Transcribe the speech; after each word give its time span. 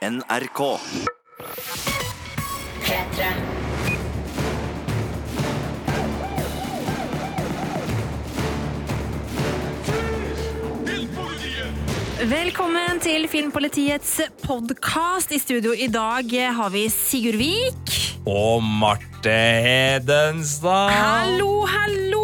NRK. 0.00 0.78
P3. 2.80 3.26
Velkommen 12.24 13.02
til 13.04 13.28
Filmpolitiets 13.28 14.22
podkast. 14.40 15.36
I 15.36 15.38
studio 15.38 15.76
i 15.76 15.90
dag 15.92 16.32
har 16.32 16.72
vi 16.72 16.86
Sigurd 16.88 17.36
Vik. 17.36 17.92
Og 18.24 18.64
Marte 18.64 19.36
Hedenstad. 19.68 20.96
Hallo, 20.96 21.66
hallo! 21.68 22.19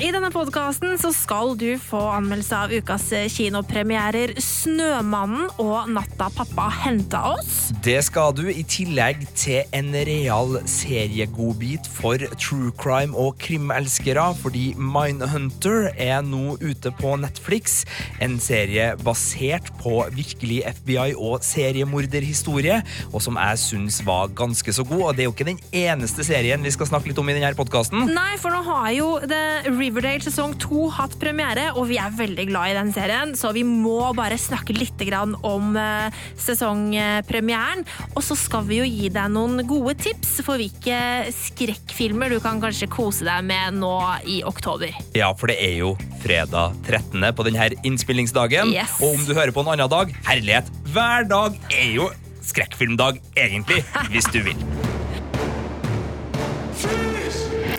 I 0.00 0.08
denne 0.14 0.30
podkasten 0.32 0.94
skal 1.12 1.52
du 1.58 1.74
få 1.80 1.98
anmeldelse 2.14 2.56
av 2.56 2.70
ukas 2.72 3.04
kinopremierer 3.34 4.30
'Snømannen' 4.38 5.50
og 5.60 5.90
'Natta 5.90 6.30
pappa 6.32 6.68
henta 6.70 7.20
oss'. 7.34 7.74
Det 7.84 7.98
skal 8.04 8.32
du, 8.32 8.46
i 8.48 8.62
tillegg 8.62 9.26
til 9.34 9.64
en 9.74 9.92
real 9.92 10.62
seriegodbit 10.64 11.88
for 11.90 12.16
true 12.38 12.70
crime 12.78 13.12
og 13.16 13.36
krimelskere, 13.42 14.34
fordi 14.40 14.72
Mindhunter 14.78 15.90
er 15.96 16.22
nå 16.22 16.56
ute 16.62 16.94
på 16.96 17.16
Netflix. 17.20 17.84
En 18.20 18.38
serie 18.40 18.96
basert 18.96 19.72
på 19.82 20.06
virkelig 20.14 20.62
FBI- 20.72 21.18
og 21.18 21.44
seriemorderhistorie, 21.44 22.82
og 23.12 23.20
som 23.20 23.36
jeg 23.36 23.58
syns 23.58 24.00
var 24.06 24.28
ganske 24.28 24.72
så 24.72 24.84
god. 24.84 25.02
Og 25.02 25.16
det 25.16 25.26
er 25.26 25.28
jo 25.28 25.36
ikke 25.36 25.50
den 25.52 25.60
eneste 25.72 26.24
serien 26.24 26.62
vi 26.62 26.70
skal 26.70 26.86
snakke 26.86 27.08
litt 27.10 27.18
om 27.18 27.28
i 27.28 27.36
denne 27.36 27.54
podkasten. 27.58 28.06
Nei, 28.08 28.38
for 28.38 28.54
nå 28.54 28.62
har 28.62 28.90
jo 28.94 29.18
The 29.26 29.72
Riverdale 29.82 30.22
sesong 30.22 30.52
to 30.62 30.86
hatt 30.94 31.16
premiere, 31.18 31.72
og 31.74 31.88
vi 31.90 31.96
er 31.98 32.12
veldig 32.14 32.44
glad 32.52 32.70
i 32.70 32.76
den 32.76 32.92
serien, 32.94 33.32
så 33.38 33.50
vi 33.54 33.64
må 33.66 34.12
bare 34.14 34.38
snakke 34.38 34.76
litt 34.76 35.00
om 35.42 35.74
eh, 35.78 36.14
sesongpremieren. 36.38 37.82
Og 38.12 38.22
så 38.22 38.36
skal 38.38 38.66
vi 38.68 38.78
jo 38.78 38.86
gi 38.86 39.08
deg 39.10 39.32
noen 39.34 39.64
gode 39.66 39.96
tips 39.98 40.36
for 40.46 40.60
hvilke 40.60 41.32
skrekkfilmer 41.34 42.30
du 42.30 42.38
kan 42.44 42.60
kanskje 42.62 42.90
kose 42.92 43.26
deg 43.26 43.42
med 43.48 43.80
nå 43.80 43.94
i 44.30 44.42
oktober. 44.46 44.94
Ja, 45.18 45.32
for 45.34 45.50
det 45.50 45.58
er 45.64 45.74
jo 45.80 45.94
fredag 46.22 46.76
13. 46.86 47.18
på 47.34 47.46
denne 47.48 47.70
innspillingsdagen. 47.82 48.70
Yes. 48.70 49.00
Og 49.02 49.16
om 49.16 49.24
du 49.26 49.34
hører 49.34 49.54
på 49.54 49.64
en 49.64 49.72
annen 49.74 49.90
dag, 49.90 50.12
herlighet, 50.28 50.70
hver 50.94 51.26
dag 51.26 51.58
er 51.72 51.90
jo 51.96 52.10
skrekkfilmdag, 52.46 53.18
egentlig, 53.34 53.82
hvis 54.14 54.30
du 54.30 54.42
vil. 54.46 54.62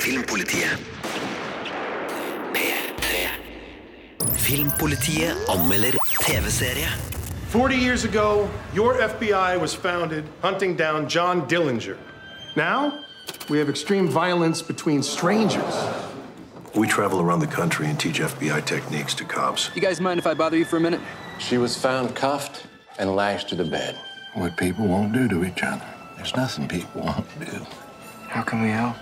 Filmpolitiet. 0.04 1.03
Filmpolitiet 4.44 5.36
anmelder 5.46 5.96
TV-serie. 6.20 6.86
40 7.48 7.78
years 7.78 8.04
ago, 8.04 8.50
your 8.74 8.96
FBI 8.96 9.58
was 9.58 9.74
founded 9.74 10.26
hunting 10.42 10.76
down 10.76 11.08
John 11.08 11.48
Dillinger. 11.48 11.98
Now, 12.58 13.06
we 13.50 13.58
have 13.58 13.70
extreme 13.70 14.06
violence 14.10 14.62
between 14.62 15.02
strangers. 15.02 15.74
We 16.76 16.88
travel 16.90 17.22
around 17.22 17.40
the 17.40 17.48
country 17.48 17.88
and 17.88 17.98
teach 17.98 18.20
FBI 18.20 18.66
techniques 18.66 19.14
to 19.16 19.24
cops. 19.24 19.70
You 19.76 19.82
guys 19.82 20.02
mind 20.02 20.20
if 20.20 20.28
I 20.28 20.34
bother 20.34 20.58
you 20.58 20.66
for 20.66 20.76
a 20.76 20.82
minute? 20.82 21.00
She 21.40 21.58
was 21.58 21.78
found 21.78 22.14
cuffed 22.14 22.68
and 23.00 23.16
lashed 23.16 23.48
to 23.50 23.56
the 23.56 23.64
bed. 23.64 23.98
What 24.34 24.58
people 24.58 24.86
won't 24.86 25.14
do 25.14 25.30
to 25.30 25.46
each 25.46 25.64
other. 25.64 25.86
There's 26.18 26.36
nothing 26.36 26.68
people 26.68 27.02
won't 27.02 27.40
do. 27.40 27.66
How 28.28 28.42
can 28.42 28.62
we 28.62 28.70
help? 28.70 28.98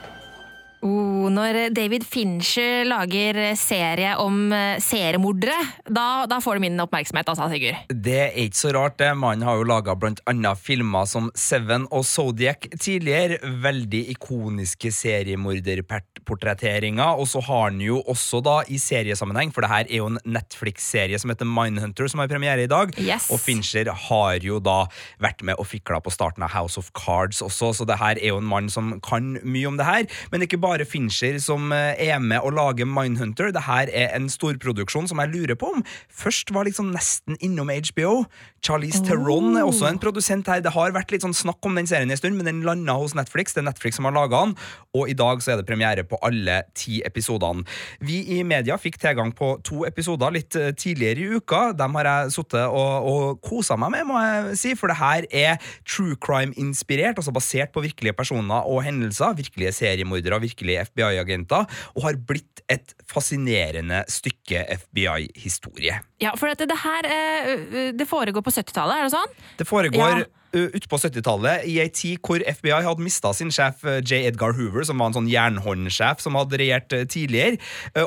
Oh, 0.81 1.29
når 1.29 1.69
David 1.75 2.05
Fincher 2.09 2.87
lager 2.89 3.37
serie 3.59 4.15
om 4.17 4.51
eh, 4.55 4.79
seriemordere, 4.81 5.53
da, 5.85 6.25
da 6.29 6.39
får 6.41 6.55
du 6.57 6.61
min 6.63 6.79
oppmerksomhet, 6.81 7.29
altså, 7.29 7.49
Sigurd. 7.51 7.75
Det 7.91 8.19
er 8.23 8.31
ikke 8.47 8.57
så 8.57 8.71
rart, 8.73 8.97
det. 8.97 9.17
Mannen 9.17 9.43
har 9.45 9.57
jo 9.59 9.63
laga 9.69 9.93
annet 9.93 10.57
filmer 10.57 11.05
som 11.09 11.31
Seven 11.37 11.87
og 11.93 12.05
Zodiac 12.07 12.67
tidligere. 12.81 13.37
Veldig 13.61 14.09
ikoniske 14.15 14.91
seriemorderportretteringer. 14.95 17.19
Og 17.21 17.27
så 17.29 17.39
har 17.45 17.63
han 17.69 17.81
jo 17.83 18.01
også 18.01 18.41
da 18.45 18.63
i 18.65 18.77
seriesammenheng, 18.81 19.51
for 19.53 19.61
det 19.61 19.71
her 19.71 19.85
er 19.85 19.97
jo 19.99 20.07
en 20.09 20.19
Netflix-serie 20.25 21.19
som 21.21 21.29
heter 21.33 21.45
Mindhunter, 21.45 22.07
som 22.09 22.19
har 22.23 22.27
premiere 22.31 22.63
i 22.65 22.71
dag. 22.71 22.87
Yes. 22.97 23.29
Og 23.29 23.39
Fincher 23.43 23.91
har 24.07 24.35
jo 24.41 24.59
da 24.63 24.85
vært 25.21 25.43
med 25.45 25.55
og 25.61 25.67
fikla 25.69 25.99
på 26.01 26.09
starten 26.13 26.43
av 26.45 26.51
House 26.55 26.77
of 26.81 26.91
Cards 26.97 27.41
også, 27.45 27.73
så 27.77 27.83
det 27.85 28.01
her 28.01 28.15
er 28.17 28.29
jo 28.33 28.37
en 28.41 28.49
mann 28.49 28.69
som 28.71 29.01
kan 29.05 29.37
mye 29.45 29.67
om 29.69 29.77
det 29.77 29.85
her. 29.85 30.05
Men 30.33 30.41
ikke 30.45 30.57
bare 30.61 30.70
Fincher 30.87 31.35
som 31.43 31.73
eh, 31.75 31.99
er 31.99 32.19
med 32.23 32.39
og 32.39 32.55
lager 32.55 32.87
Mindhunter. 32.87 33.51
Det 33.51 33.65
her 33.67 33.91
er 33.91 34.15
en 34.15 34.29
storproduksjon 34.31 35.09
som 35.11 35.19
jeg 35.19 35.33
lurer 35.33 35.59
på 35.59 35.73
om 35.75 35.83
først 36.07 36.53
var 36.55 36.67
liksom 36.67 36.93
nesten 36.95 37.35
innom 37.43 37.67
HBO. 37.67 38.23
Charlize 38.63 39.01
Theron 39.03 39.57
er 39.57 39.65
også 39.65 39.89
en 39.89 39.99
produsent 39.99 40.47
her. 40.47 40.61
Det 40.63 40.71
har 40.75 40.93
vært 40.95 41.11
litt 41.11 41.25
sånn 41.25 41.35
snakk 41.35 41.65
om 41.65 41.75
den 41.75 41.89
serien 41.89 42.11
en 42.11 42.19
stund, 42.19 42.37
men 42.37 42.47
den 42.47 42.61
landa 42.63 42.95
hos 42.99 43.15
Netflix. 43.17 43.55
Det 43.55 43.63
er 43.63 43.67
Netflix 43.67 43.97
som 43.97 44.05
har 44.07 44.15
laga 44.15 44.43
den, 44.45 44.53
og 44.95 45.09
i 45.09 45.15
dag 45.17 45.41
så 45.43 45.53
er 45.53 45.59
det 45.59 45.67
premiere 45.67 46.05
på 46.07 46.19
alle 46.23 46.61
ti 46.77 47.01
episodene. 47.07 47.65
Vi 48.05 48.21
i 48.37 48.41
media 48.47 48.77
fikk 48.79 48.99
tilgang 49.01 49.33
på 49.35 49.55
to 49.65 49.81
episoder 49.89 50.31
litt 50.35 50.55
eh, 50.55 50.71
tidligere 50.77 51.25
i 51.25 51.41
uka. 51.41 51.61
Dem 51.77 51.97
har 51.97 52.09
jeg 52.11 52.35
sittet 52.37 52.69
og, 52.69 53.09
og 53.11 53.41
kosa 53.43 53.77
meg 53.81 53.95
med, 53.97 54.07
må 54.11 54.21
jeg 54.21 54.61
si, 54.61 54.75
for 54.77 54.93
det 54.93 54.99
her 55.01 55.27
er 55.33 55.57
true 55.81 56.15
crime-inspirert, 56.21 57.17
altså 57.17 57.33
basert 57.33 57.73
på 57.73 57.83
virkelige 57.83 58.15
personer 58.17 58.69
og 58.69 58.83
hendelser. 58.85 59.33
Virkelige 59.41 59.73
seriemordere, 59.73 60.37
virkelige 60.45 60.60
FBI-agenter, 60.69 61.65
og 61.95 62.03
har 62.03 62.13
blitt 62.15 62.61
et 62.69 62.93
fascinerende 63.09 64.03
stykke 64.07 64.65
FBI-historie. 64.77 65.97
Ja, 66.21 66.35
for 66.37 66.47
dette, 66.47 66.67
det 66.69 66.77
her 66.83 67.07
eh, 67.09 67.91
det 67.97 68.07
foregår 68.07 68.41
på 68.45 68.51
70-tallet, 68.53 68.97
er 69.01 69.03
det 69.09 69.15
sånn? 69.15 69.33
Det 69.57 69.67
foregår 69.67 70.21
Ja. 70.21 70.25
utpå 70.51 70.89
på 70.91 70.97
70-tallet, 70.99 71.63
i 71.65 71.79
ei 71.79 71.87
tid 71.89 72.19
hvor 72.19 72.39
FBI 72.43 72.81
hadde 72.83 72.99
mista 73.03 73.31
sin 73.33 73.47
sjef 73.51 73.83
J. 74.03 74.27
Edgar 74.27 74.51
Hoover, 74.57 74.83
som 74.83 74.97
var 74.99 75.07
en 75.07 75.13
sånn 75.13 75.29
jernhåndsjef 75.31 76.19
som 76.19 76.35
hadde 76.35 76.57
regjert 76.59 76.91
tidligere, 77.07 77.57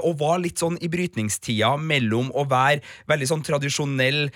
og 0.04 0.18
var 0.20 0.38
litt 0.38 0.60
sånn 0.60 0.76
i 0.84 0.88
brytningstida 0.92 1.74
mellom 1.80 2.28
å 2.36 2.44
være 2.48 2.82
veldig 3.08 3.28
sånn 3.30 3.44
tradisjonell 3.48 4.28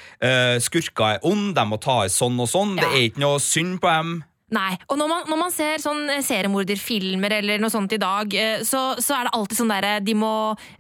skurka 0.64 1.14
er 1.18 1.20
ond, 1.28 1.52
de 1.54 1.64
må 1.68 1.76
tas 1.84 2.16
sånn 2.16 2.40
og 2.40 2.48
sånn, 2.48 2.76
det 2.80 2.88
er 2.88 3.04
ikke 3.10 3.20
noe 3.20 3.38
synd 3.44 3.76
på 3.84 3.92
dem. 3.92 4.24
Nei. 4.54 4.78
Og 4.88 4.97
når 4.97 5.09
man, 5.10 5.26
når 5.28 5.38
man 5.42 5.50
ser 5.53 5.82
sånn 5.82 6.06
eh, 6.09 6.22
seriemorderfilmer 6.25 7.34
eller 7.38 7.60
noe 7.60 7.72
sånt 7.72 7.92
i 7.92 7.98
dag, 8.00 8.32
eh, 8.32 8.62
så, 8.64 8.94
så 8.97 9.19
er 9.19 9.28
det 9.28 9.32
alltid 9.36 9.59
sånn 9.60 9.72
derre 9.72 9.91
De 10.04 10.14
må 10.16 10.31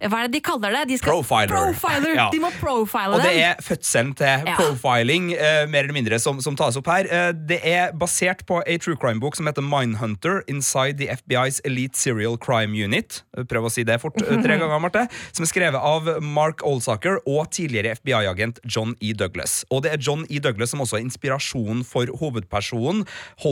Hva 0.00 0.22
er 0.22 0.28
det 0.30 0.38
de 0.38 0.40
kaller 0.44 0.72
det? 0.72 0.84
De 0.92 0.96
skal, 1.00 1.18
Profiler. 1.18 1.52
Profiler. 1.52 2.14
Ja. 2.16 2.28
De 2.32 2.40
må 2.40 2.50
profile 2.56 3.18
Og 3.18 3.24
det 3.26 3.34
er 3.42 3.60
fødselen 3.64 4.14
til 4.16 4.46
Ja. 4.48 4.54
profiling, 4.56 5.32
eh, 5.36 5.66
mer 5.68 5.84
eller 5.84 5.96
mindre, 5.96 6.18
som, 6.22 6.40
som 6.40 6.56
tas 6.56 6.76
opp 6.80 6.88
her. 6.88 7.08
Uh, 7.10 7.32
det 7.48 7.58
er 7.66 7.92
basert 7.98 8.44
på 8.48 8.60
ei 8.68 8.78
true 8.80 8.96
crime-bok 9.00 9.36
som 9.36 9.48
heter 9.50 9.64
Mindhunter 9.64 10.40
Inside 10.48 10.96
the 11.00 11.08
FBI's 11.12 11.60
Elite 11.68 11.98
Serial 11.98 12.38
Crime 12.40 12.72
Unit. 12.76 13.20
Prøv 13.50 13.68
å 13.68 13.72
si 13.72 13.84
det 13.86 13.98
fort 14.02 14.16
tre 14.18 14.56
ganger, 14.58 14.80
Marte. 14.80 15.04
Som 15.36 15.44
er 15.44 15.50
skrevet 15.50 15.84
av 15.90 16.08
Mark 16.24 16.62
Olsaker 16.66 17.20
og 17.28 17.50
tidligere 17.54 17.96
FBI-agent 17.98 18.62
John 18.64 18.94
E. 19.04 19.12
Douglas. 19.12 19.60
Og 19.74 19.84
det 19.84 19.92
er 19.96 20.02
John 20.02 20.24
E. 20.30 20.40
Douglas 20.42 20.72
som 20.72 20.82
også 20.84 20.98
er 21.00 21.04
inspirasjonen 21.06 21.84
for 21.86 22.10
hovedpersonen 22.20 23.04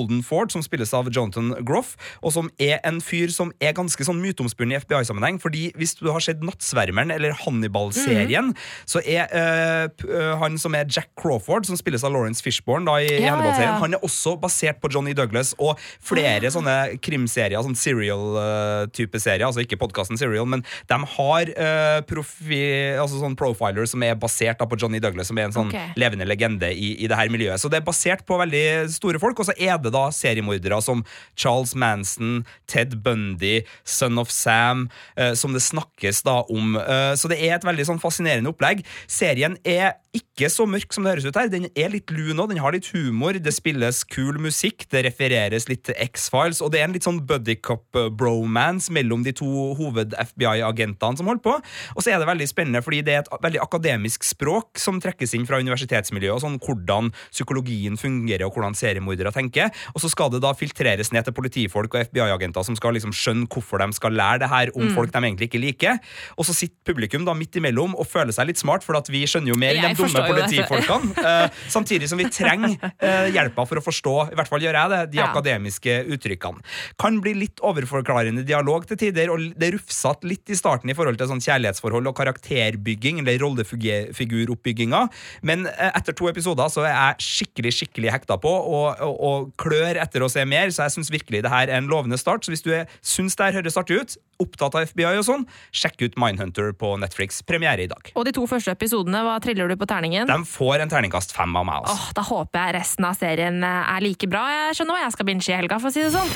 Holden 0.06 0.22
Ford, 0.22 0.52
som 0.52 0.62
spilles 0.62 0.92
av 0.94 1.10
Jonathan 1.10 1.54
Groff, 1.66 1.96
og 2.22 2.32
som 2.34 2.50
er 2.62 2.78
en 2.86 3.00
fyr 3.02 3.32
som 3.34 3.50
er 3.60 3.74
ganske 3.76 4.06
sånn 4.06 4.20
myteomspunnen 4.22 4.76
i 4.76 4.80
FBI-sammenheng. 4.80 5.40
fordi 5.42 5.72
hvis 5.76 5.96
du 5.98 6.10
har 6.10 6.20
sett 6.20 6.42
Nattsvermeren 6.42 7.10
eller 7.10 7.34
Hannibal-serien, 7.42 8.54
så 8.86 9.02
er 9.02 9.26
eh, 9.32 9.88
eh, 10.06 10.34
han 10.38 10.58
som 10.58 10.74
er 10.74 10.86
Jack 10.86 11.10
Crawford, 11.18 11.66
som 11.66 11.76
spilles 11.76 12.04
av 12.04 12.12
Lawrence 12.14 12.42
Fishburne 12.42 12.86
da, 12.86 12.98
i, 13.00 13.10
Ja, 13.18 13.34
Hannibal-serien, 13.34 13.72
ja, 13.72 13.74
ja. 13.74 13.82
han 13.82 13.96
er 13.98 14.06
også 14.06 14.36
basert 14.40 14.80
på 14.80 14.90
Johnny 14.92 15.14
Douglas 15.16 15.54
og 15.58 15.80
flere 16.04 16.50
sånne 16.52 16.98
krimserier, 17.02 17.58
sånn 17.64 17.78
serial-type 17.78 19.20
serier, 19.22 19.46
altså 19.48 19.64
ikke 19.64 19.80
podkasten 19.80 20.16
Serial, 20.16 20.46
men 20.48 20.62
de 20.88 20.96
har 21.16 21.50
eh, 21.52 21.98
profi, 22.08 22.62
altså 22.96 23.20
sånn 23.20 23.36
profiler 23.38 23.88
som 23.90 24.04
er 24.06 24.16
basert 24.20 24.60
da, 24.60 24.68
på 24.68 24.78
Johnny 24.80 25.00
Douglas, 25.02 25.30
som 25.32 25.40
er 25.40 25.48
en 25.48 25.56
sånn 25.56 25.72
okay. 25.72 25.92
levende 25.98 26.28
legende 26.28 26.70
i, 26.72 26.94
i 27.02 27.10
det 27.10 27.18
her 27.18 27.32
miljøet. 27.32 27.60
Så 27.60 27.70
det 27.72 27.80
er 27.80 27.86
basert 27.86 28.24
på 28.26 28.38
veldig 28.40 28.64
store 28.92 29.20
folk, 29.22 29.40
og 29.42 29.48
så 29.48 29.56
er 29.56 29.80
det 29.82 29.92
da 29.94 29.95
seriemordere 30.14 30.80
som 30.84 31.04
Charles 31.38 31.74
Manson, 31.78 32.44
Ted 32.70 32.98
Bundy, 33.04 33.60
Son 33.84 34.18
of 34.22 34.32
Sam, 34.34 34.88
eh, 35.16 35.34
som 35.34 35.54
det 35.56 35.64
snakkes 35.64 36.22
da 36.26 36.40
om. 36.52 36.76
Eh, 36.80 37.12
så 37.18 37.30
det 37.32 37.40
er 37.42 37.56
et 37.56 37.66
veldig 37.66 37.88
sånn 37.90 38.02
fascinerende 38.02 38.52
opplegg. 38.52 38.84
Serien 39.10 39.58
er 39.64 39.96
ikke 40.16 40.48
så 40.52 40.66
mørk 40.68 40.94
som 40.94 41.04
det 41.04 41.14
høres 41.14 41.26
ut 41.28 41.36
her. 41.38 41.50
Den 41.52 41.68
er 41.76 41.92
litt 41.92 42.10
lun 42.14 42.40
òg, 42.40 42.50
den 42.52 42.60
har 42.62 42.74
litt 42.74 42.88
humor. 42.94 43.36
Det 43.42 43.52
spilles 43.54 44.02
kul 44.08 44.38
musikk, 44.42 44.86
det 44.92 45.04
refereres 45.08 45.68
litt 45.70 45.84
til 45.88 45.98
X-Files, 46.06 46.62
og 46.64 46.72
det 46.72 46.80
er 46.80 46.88
en 46.88 46.96
litt 46.96 47.06
sånn 47.06 47.22
buddycop-bromance 47.28 48.92
mellom 48.94 49.24
de 49.26 49.34
to 49.36 49.48
hoved-FBI-agentene 49.78 51.20
som 51.20 51.30
holder 51.30 51.44
på. 51.44 51.56
Og 51.94 52.04
så 52.04 52.12
er 52.12 52.22
det 52.22 52.30
veldig 52.30 52.48
spennende, 52.50 52.84
fordi 52.84 53.02
det 53.06 53.16
er 53.16 53.24
et 53.24 53.32
veldig 53.46 53.62
akademisk 53.64 54.26
språk 54.26 54.80
som 54.80 55.00
trekkes 55.02 55.36
inn 55.36 55.46
fra 55.48 55.60
universitetsmiljøet, 55.62 56.36
og 56.36 56.44
sånn 56.44 56.60
hvordan 56.62 57.12
psykologien 57.28 57.98
fungerer, 58.00 58.46
og 58.48 58.56
hvordan 58.56 58.76
seriemordere 58.78 59.34
tenker. 59.34 59.72
Og 59.94 60.02
så 60.02 60.10
skal 60.12 60.30
det 60.34 60.42
da 60.44 60.52
filtreres 60.56 61.12
ned 61.14 61.26
til 61.28 61.34
politifolk 61.36 61.94
og 61.94 62.08
FBI-agenter 62.08 62.64
som 62.66 62.76
skal 62.78 62.96
liksom 62.96 63.12
skjønne 63.16 63.46
hvorfor 63.52 63.82
de 63.82 63.90
skal 63.96 64.16
lære 64.16 64.42
det 64.44 64.50
her 64.50 64.72
om 64.76 64.90
folk 64.96 65.12
de 65.14 65.20
egentlig 65.22 65.48
ikke 65.50 65.60
liker. 65.62 65.98
Og 66.36 66.46
så 66.48 66.54
sitter 66.56 66.76
publikum 66.86 67.24
da 67.26 67.34
midt 67.36 67.56
imellom 67.60 67.94
og 67.98 68.06
føler 68.08 68.34
seg 68.34 68.48
litt 68.50 68.60
smart, 68.60 68.84
for 68.86 68.98
at 68.98 69.08
vi 69.12 69.22
skjønner 69.28 69.52
jo 69.52 69.58
mer 69.60 69.76
enn 69.78 69.94
de 69.94 70.00
dumme 70.00 70.22
politifolkene. 70.26 71.12
uh, 71.20 71.46
samtidig 71.76 72.08
som 72.10 72.20
vi 72.20 72.28
trenger 72.32 72.76
uh, 72.82 73.26
hjelpa 73.32 73.66
for 73.68 73.80
å 73.80 73.84
forstå, 73.84 74.14
i 74.32 74.38
hvert 74.38 74.50
fall 74.50 74.64
gjør 74.64 74.78
jeg 74.80 74.92
det, 74.94 75.02
de 75.14 75.20
Ja. 75.20 75.28
akademiske 75.30 75.96
uttrykkene. 76.14 76.62
Kan 77.00 77.20
bli 77.24 77.34
litt 77.34 77.60
overforklarende 77.64 78.44
dialog 78.46 78.86
til 78.88 78.98
tider, 79.00 79.30
og 79.32 79.42
det 79.58 79.72
rufsete 79.74 80.28
litt 80.28 80.50
i 80.52 80.58
starten 80.58 80.90
i 80.92 80.96
forhold 80.96 81.18
til 81.20 81.30
sånn 81.30 81.42
kjærlighetsforhold 81.42 82.06
og 82.10 82.16
karakterbygging, 82.18 83.20
eller 83.22 83.40
rollefiguroppbygginga, 83.42 85.02
men 85.46 85.66
uh, 85.66 85.90
etter 85.92 86.16
to 86.16 86.28
episoder 86.30 86.70
så 86.72 86.84
er 86.86 86.94
jeg 86.94 87.26
skikkelig, 87.26 87.72
skikkelig 87.80 88.12
hekta 88.14 88.38
på, 88.42 88.52
og, 88.52 89.00
og, 89.04 89.16
og 89.30 89.50
klør 89.76 90.00
etter 90.00 90.24
å 90.24 90.28
se 90.30 90.44
mer, 90.48 90.68
så 90.72 90.86
jeg 90.86 90.96
syns 90.96 91.10
virkelig 91.12 91.42
det 91.44 91.50
her 91.52 91.68
er 91.68 91.76
en 91.78 91.88
lovende 91.90 92.18
start. 92.18 92.44
Så 92.44 92.52
hvis 92.54 92.62
du 92.64 92.72
er- 92.72 92.86
syns 93.02 93.36
det 93.36 93.44
her 93.52 93.62
høres 93.62 93.76
artig 93.76 94.00
ut, 94.00 94.16
opptatt 94.40 94.74
av 94.74 94.86
FBI 94.88 95.16
og 95.18 95.24
sånn, 95.24 95.46
sjekk 95.72 96.02
ut 96.02 96.16
Mindhunter 96.16 96.72
på 96.72 96.98
Netflix. 96.98 97.42
Premiere 97.42 97.82
i 97.84 97.86
dag. 97.86 98.12
Og 98.16 98.24
de 98.24 98.32
to 98.32 98.46
første 98.46 98.70
episodene, 98.72 99.22
hva 99.24 99.40
triller 99.40 99.68
du 99.68 99.76
på 99.76 99.86
terningen? 99.86 100.26
De 100.26 100.44
får 100.44 100.80
en 100.80 100.88
terningkast 100.88 101.32
fem 101.32 101.54
av 101.56 101.64
meg. 101.66 101.82
Altså. 101.84 101.96
Åh, 101.96 102.12
da 102.14 102.22
håper 102.22 102.66
jeg 102.66 102.74
resten 102.80 103.04
av 103.04 103.16
serien 103.16 103.62
er 103.64 104.00
like 104.00 104.28
bra. 104.28 104.44
Jeg 104.68 104.76
skjønner 104.76 104.96
hva 104.96 105.02
jeg 105.04 105.12
skal 105.12 105.26
binche 105.26 105.52
i 105.52 105.56
helga, 105.56 105.78
for 105.80 105.88
å 105.88 105.92
si 105.92 106.02
det 106.02 106.12
sånn. 106.12 106.28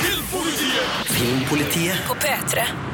Filmpolitiet! 0.00 1.06
Filmpolitiet 1.14 2.04
På 2.08 2.14
P3. 2.14 2.93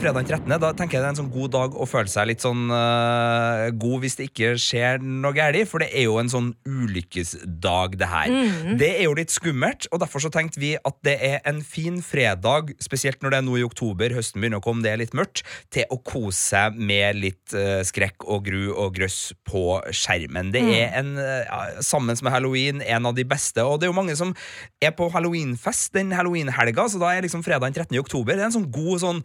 Fredag 0.00 0.26
den 0.26 0.28
13. 0.28 0.60
Da 0.60 0.70
tenker 0.76 0.96
jeg 0.96 1.02
det 1.02 1.06
er 1.08 1.14
en 1.14 1.18
sånn 1.18 1.30
god 1.32 1.52
dag 1.54 1.76
å 1.76 1.86
føle 1.88 2.10
seg 2.10 2.28
litt 2.28 2.44
sånn 2.44 2.68
uh, 2.72 3.68
god 3.80 4.02
hvis 4.02 4.16
det 4.18 4.26
ikke 4.28 4.50
skjer 4.60 5.00
noe 5.02 5.32
galt, 5.36 5.58
for 5.70 5.82
det 5.82 5.88
er 5.96 6.06
jo 6.06 6.18
en 6.20 6.30
sånn 6.30 6.50
ulykkesdag, 6.68 7.96
det 8.00 8.08
her. 8.10 8.34
Det 8.80 8.90
er 8.98 9.06
jo 9.06 9.14
litt 9.16 9.32
skummelt, 9.32 9.88
og 9.92 10.02
derfor 10.02 10.22
så 10.24 10.30
tenkte 10.32 10.60
vi 10.60 10.74
at 10.76 10.98
det 11.06 11.16
er 11.24 11.38
en 11.48 11.62
fin 11.64 12.00
fredag, 12.04 12.74
spesielt 12.82 13.22
når 13.24 13.32
det 13.32 13.38
er 13.40 13.46
nå 13.46 13.56
i 13.60 13.64
oktober, 13.66 14.14
høsten 14.16 14.42
begynner 14.42 14.60
å 14.60 14.64
komme, 14.64 14.84
det 14.84 14.92
er 14.92 15.00
litt 15.00 15.16
mørkt, 15.16 15.44
til 15.72 15.88
å 15.92 15.98
kose 16.04 16.36
seg 16.36 16.76
med 16.76 17.20
litt 17.22 17.56
uh, 17.56 17.80
skrekk 17.86 18.26
og 18.26 18.44
gru 18.48 18.74
og 18.74 18.96
grøss 18.98 19.32
på 19.48 19.78
skjermen. 19.96 20.52
Det 20.54 20.64
er 20.76 20.92
en, 21.00 21.14
øh, 21.20 21.42
ja, 21.46 21.60
sammen 21.84 22.18
med 22.20 22.34
halloween, 22.34 22.82
en 22.84 23.08
av 23.08 23.16
de 23.16 23.24
beste, 23.28 23.64
og 23.64 23.80
det 23.80 23.88
er 23.88 23.94
jo 23.94 23.98
mange 23.98 24.16
som 24.18 24.34
er 24.82 24.92
på 24.96 25.08
halloweenfest 25.14 25.94
den 25.96 26.12
halloweenhelga, 26.16 26.88
så 26.90 27.00
da 27.00 27.14
er 27.14 27.24
liksom 27.24 27.44
fredag 27.46 27.70
den 27.70 27.80
13. 27.86 28.00
oktober. 28.02 28.36
Det 28.36 28.44
er 28.44 28.50
en 28.50 28.58
sånn 28.58 28.70
god 28.74 29.02
sånn 29.02 29.24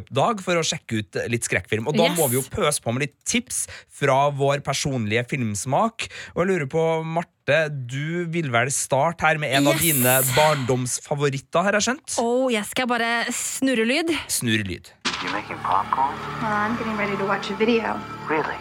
backup-dag 0.00 0.40
for 0.42 0.54
å 0.56 0.64
sjekke 0.64 0.98
ut 1.00 1.18
litt 1.30 1.42
skrekkfilm. 1.44 1.86
Og 1.88 1.96
da 1.96 2.04
Yes. 2.08 2.18
må 2.18 2.28
vi 2.28 2.36
jo 2.36 2.42
pøse 2.42 2.80
på 2.80 2.92
med 2.92 3.02
litt 3.08 3.24
tips 3.24 3.66
fra 3.90 4.30
vår 4.30 4.60
personlige 4.60 5.26
filmsmak. 5.28 6.08
Og 6.34 6.46
jeg 6.46 6.48
lurer 6.48 6.66
på, 6.66 7.04
Marte, 7.04 7.68
du 7.86 8.26
vil 8.26 8.50
vel 8.50 8.68
starte 8.70 9.20
her 9.22 9.38
med 9.38 9.52
en 9.52 9.66
av 9.68 9.78
dine 9.78 10.22
barndomsfavoritter, 10.34 11.62
har 11.62 11.72
jeg 11.72 11.82
skjønt? 11.82 12.18
Åh, 12.18 12.50
jeg 12.52 12.64
skal 12.66 12.86
bare 12.86 13.26
snurre 13.30 13.86
lyd. 13.86 14.10
Snurre 14.28 14.64
lyd. 14.66 14.90
You 15.22 15.30
making 15.32 15.58
popcorn? 15.58 16.14
Well, 16.40 16.50
I'm 16.52 16.76
getting 16.78 16.96
ready 16.96 17.16
to 17.16 17.24
watch 17.26 17.50
a 17.50 17.54
video. 17.54 18.00
Really? 18.28 18.56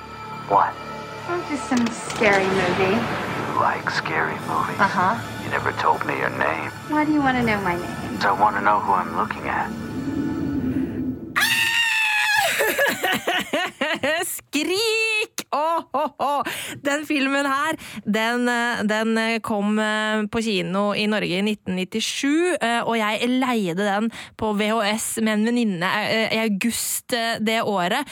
What? 0.50 0.74
Oh, 1.30 1.40
just 1.50 1.70
some 1.70 1.86
scary 1.88 2.44
movie. 2.48 2.98
You 2.98 3.62
like 3.62 3.90
scary 3.92 4.36
movies? 4.48 4.80
Uh 4.80 4.88
huh. 4.88 5.16
You 5.44 5.50
never 5.52 5.72
told 5.74 6.04
me 6.06 6.18
your 6.18 6.32
name. 6.32 6.72
Why 6.90 7.06
do 7.06 7.14
you 7.14 7.22
want 7.22 7.38
to 7.38 7.44
know 7.44 7.62
my 7.62 7.76
name? 7.76 8.20
So 8.20 8.30
I 8.30 8.40
want 8.40 8.56
to 8.58 8.62
know 8.62 8.80
who 8.80 8.92
I'm 8.94 9.16
looking 9.16 9.48
at. 9.48 9.70
Skrik! 14.60 15.46
Oh, 15.52 15.82
oh, 15.94 16.12
oh. 16.20 16.44
Den 16.84 17.06
filmen 17.08 17.48
her, 17.48 17.78
den, 18.04 18.50
eh, 18.52 18.82
den 18.86 19.18
eh, 19.18 19.40
kom 19.42 19.80
eh, 19.80 20.26
på 20.30 20.42
kino 20.46 20.92
i 20.94 21.08
Norge 21.10 21.40
i 21.40 21.42
1997, 21.42 22.58
eh, 22.60 22.82
og 22.84 22.98
jeg 23.00 23.30
leide 23.32 23.80
den 23.80 24.10
på 24.38 24.52
VHS 24.60 25.08
med 25.24 25.38
en 25.38 25.48
venninne 25.48 25.94
i 26.36 26.42
august 26.44 27.16
det 27.42 27.62
året. 27.64 28.06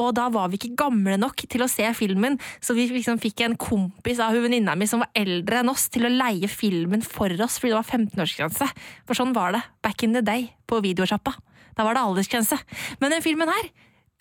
Og 0.00 0.14
da 0.16 0.28
var 0.32 0.48
vi 0.48 0.60
ikke 0.60 0.78
gamle 0.78 1.18
nok 1.20 1.44
til 1.50 1.64
å 1.64 1.68
se 1.70 1.84
filmen, 1.98 2.38
så 2.62 2.76
vi 2.76 2.86
liksom 2.92 3.20
fikk 3.20 3.44
en 3.44 3.58
kompis 3.60 4.22
av 4.22 4.32
hun 4.36 4.46
venninna 4.46 4.76
mi 4.78 4.88
som 4.88 5.02
var 5.04 5.12
eldre 5.18 5.60
enn 5.60 5.72
oss, 5.72 5.88
til 5.92 6.06
å 6.08 6.12
leie 6.14 6.48
filmen 6.48 7.04
for 7.04 7.34
oss, 7.44 7.58
fordi 7.60 7.74
det 7.74 7.80
var 7.82 7.90
15-årsgrense. 7.98 8.70
For 9.08 9.18
sånn 9.18 9.36
var 9.36 9.58
det 9.58 9.66
back 9.84 10.06
in 10.06 10.16
the 10.16 10.24
day 10.24 10.48
på 10.70 10.80
videosjappa. 10.86 11.36
Da 11.76 11.84
var 11.84 11.98
det 11.98 12.08
aldersgrense. 12.08 12.56
Men 13.02 13.18
den 13.18 13.26
filmen 13.26 13.52
her, 13.52 13.72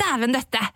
dæven 0.02 0.36
døtte! 0.36 0.68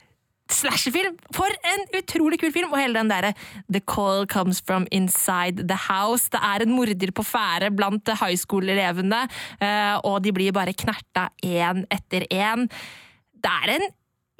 Slasherfilm! 0.51 1.15
For 1.35 1.47
en 1.47 1.85
utrolig 1.97 2.39
kul 2.41 2.51
film! 2.55 2.73
Og 2.73 2.81
hele 2.81 2.99
den 2.99 3.11
derre 3.11 3.33
The 3.71 3.81
call 3.81 4.27
comes 4.27 4.61
from 4.61 4.87
inside 4.91 5.67
the 5.69 5.77
house. 5.87 6.29
Det 6.33 6.41
er 6.43 6.65
en 6.65 6.75
morder 6.75 7.13
på 7.15 7.25
ferde 7.25 7.71
blant 7.75 8.11
high 8.19 8.37
school-elevene, 8.39 9.23
eh, 9.63 9.95
og 10.03 10.21
de 10.25 10.33
blir 10.35 10.55
bare 10.55 10.75
knerta 10.75 11.29
én 11.43 11.85
etter 11.93 12.27
én. 12.29 12.67
Det 13.43 13.53
er 13.63 13.75
en 13.77 13.89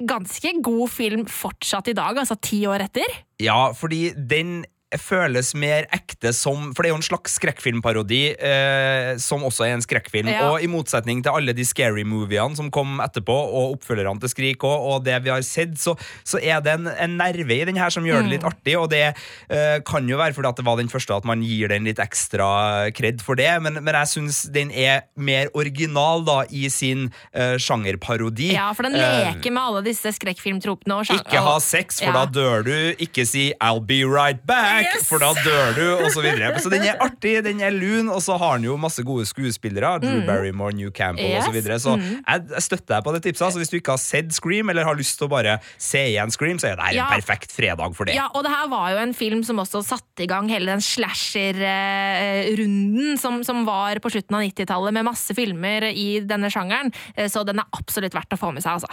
ganske 0.04 0.52
god 0.64 0.90
film 0.90 1.24
fortsatt 1.30 1.88
i 1.88 1.96
dag, 1.96 2.18
altså 2.18 2.36
ti 2.42 2.64
år 2.68 2.86
etter. 2.88 3.18
Ja, 3.42 3.72
fordi 3.76 4.10
den 4.16 4.64
føles 5.00 5.54
mer 5.54 5.86
ekte 5.94 6.32
som 6.34 6.72
For 6.74 6.82
det 6.82 6.90
er 6.90 6.94
jo 6.94 7.00
en 7.00 7.06
slags 7.06 7.34
skrekkfilmparodi 7.38 8.22
eh, 8.38 9.16
som 9.22 9.42
også 9.46 9.66
er 9.66 9.74
en 9.76 9.82
skrekkfilm. 9.84 10.28
Ja. 10.30 10.50
Og 10.50 10.62
i 10.64 10.68
motsetning 10.70 11.22
til 11.24 11.32
alle 11.34 11.52
de 11.56 11.64
scary 11.64 12.04
moviene 12.04 12.56
som 12.56 12.70
kom 12.74 13.00
etterpå, 13.04 13.34
og 13.34 13.76
oppfølgerne 13.78 14.20
til 14.20 14.28
Skrik 14.32 14.64
og, 14.64 14.86
og 14.94 15.04
det 15.04 15.16
vi 15.24 15.30
har 15.30 15.42
sett, 15.46 15.76
så, 15.80 15.94
så 16.24 16.38
er 16.42 16.60
det 16.64 16.72
en, 16.78 16.86
en 16.88 17.16
nerve 17.18 17.54
i 17.60 17.64
den 17.68 17.76
her 17.76 17.90
som 17.90 18.04
gjør 18.04 18.22
det 18.22 18.24
Mm. 18.24 18.30
litt 18.32 18.44
artig. 18.48 18.74
Og 18.78 18.88
det 18.90 19.02
eh, 19.50 19.78
kan 19.84 20.06
jo 20.08 20.16
være 20.16 20.32
fordi 20.36 20.48
at 20.48 20.56
det 20.56 20.64
var 20.66 20.76
den 20.80 20.88
første 20.88 21.14
at 21.16 21.24
man 21.28 21.42
gir 21.44 21.68
den 21.68 21.84
litt 21.84 21.98
ekstra 21.98 22.90
kred 22.96 23.20
for 23.22 23.34
det, 23.36 23.50
men, 23.62 23.74
men 23.84 23.94
jeg 23.94 24.08
syns 24.14 24.42
den 24.54 24.70
er 24.72 25.02
mer 25.16 25.50
original 25.54 26.24
da 26.24 26.44
i 26.50 26.68
sin 26.72 27.10
eh, 27.34 27.56
sjangerparodi. 27.60 28.52
Ja, 28.54 28.70
for 28.72 28.82
den 28.88 28.94
Eh, 28.94 29.34
leker 29.34 29.50
med 29.52 29.60
alle 29.62 29.82
disse 29.84 30.12
skrekkfilmtropene. 30.14 30.94
og 31.00 31.10
ikke 31.10 31.40
ha 31.42 31.58
sex, 31.60 31.98
for 32.00 32.06
Ja. 32.14 32.24
da 32.24 32.40
dør 32.40 32.62
du. 32.64 32.94
Ikke 33.02 33.26
si 33.26 33.52
'I'll 33.60 33.80
be 33.84 34.04
right 34.04 34.40
back', 34.46 34.83
Yes! 34.84 35.06
for 35.08 35.18
da 35.22 35.30
dør 35.44 35.72
du, 35.76 35.84
og 36.04 36.08
så. 36.12 36.20
Så 36.64 36.70
den 36.72 36.82
er 36.88 36.96
artig, 37.02 37.34
den 37.44 37.60
er 37.64 37.70
lun, 37.74 38.08
og 38.12 38.20
så 38.24 38.36
har 38.40 38.52
den 38.58 38.64
jo 38.68 38.74
masse 38.80 39.02
gode 39.06 39.24
skuespillere. 39.28 39.98
Drew 40.04 40.20
Barrymore, 40.28 40.72
New 40.76 40.90
Campbell 40.90 41.22
Mm. 41.24 41.30
Yes, 41.34 41.44
og 41.46 41.48
så 41.48 41.52
videre. 41.56 41.76
Så 41.80 41.90
jeg, 42.00 42.40
jeg 42.50 42.62
støtter 42.62 42.90
deg 42.96 43.04
på 43.06 43.12
det 43.14 43.22
tipset. 43.24 43.52
Så 43.54 43.58
hvis 43.62 43.70
du 43.72 43.76
ikke 43.78 43.92
har 43.96 44.02
sett 44.02 44.32
Scream, 44.36 44.68
eller 44.70 44.84
har 44.84 44.94
lyst 44.98 45.16
til 45.18 45.26
å 45.28 45.30
bare 45.32 45.52
se 45.80 45.98
igjen 46.12 46.30
Scream, 46.34 46.58
så 46.60 46.66
er 46.72 46.76
det 46.76 46.84
her 46.84 46.94
Ja. 46.98 47.04
en 47.08 47.12
perfekt 47.20 47.50
fredag 47.54 47.94
for 47.96 48.04
det. 48.08 48.14
Ja, 48.18 48.26
og 48.34 48.40
det 48.44 48.52
her 48.52 48.66
var 48.68 48.90
jo 48.92 48.98
en 49.02 49.14
film 49.14 49.42
som 49.46 49.56
også 49.62 49.80
satte 49.86 50.22
i 50.24 50.26
gang 50.30 50.48
hele 50.52 50.66
den 50.72 50.80
slasher-runden 50.84 53.18
som, 53.20 53.40
som 53.46 53.64
var 53.66 53.98
på 54.04 54.10
slutten 54.12 54.36
av 54.38 54.42
90-tallet, 54.46 54.92
med 54.94 55.04
masse 55.08 55.34
filmer 55.36 55.80
i 55.92 56.20
denne 56.24 56.50
sjangeren. 56.52 56.92
Eh, 57.16 57.28
Så 57.32 57.44
den 57.46 57.58
er 57.62 57.66
absolutt 57.76 58.14
verdt 58.14 58.34
å 58.36 58.40
få 58.40 58.52
med 58.54 58.62
seg, 58.64 58.72
altså. 58.78 58.90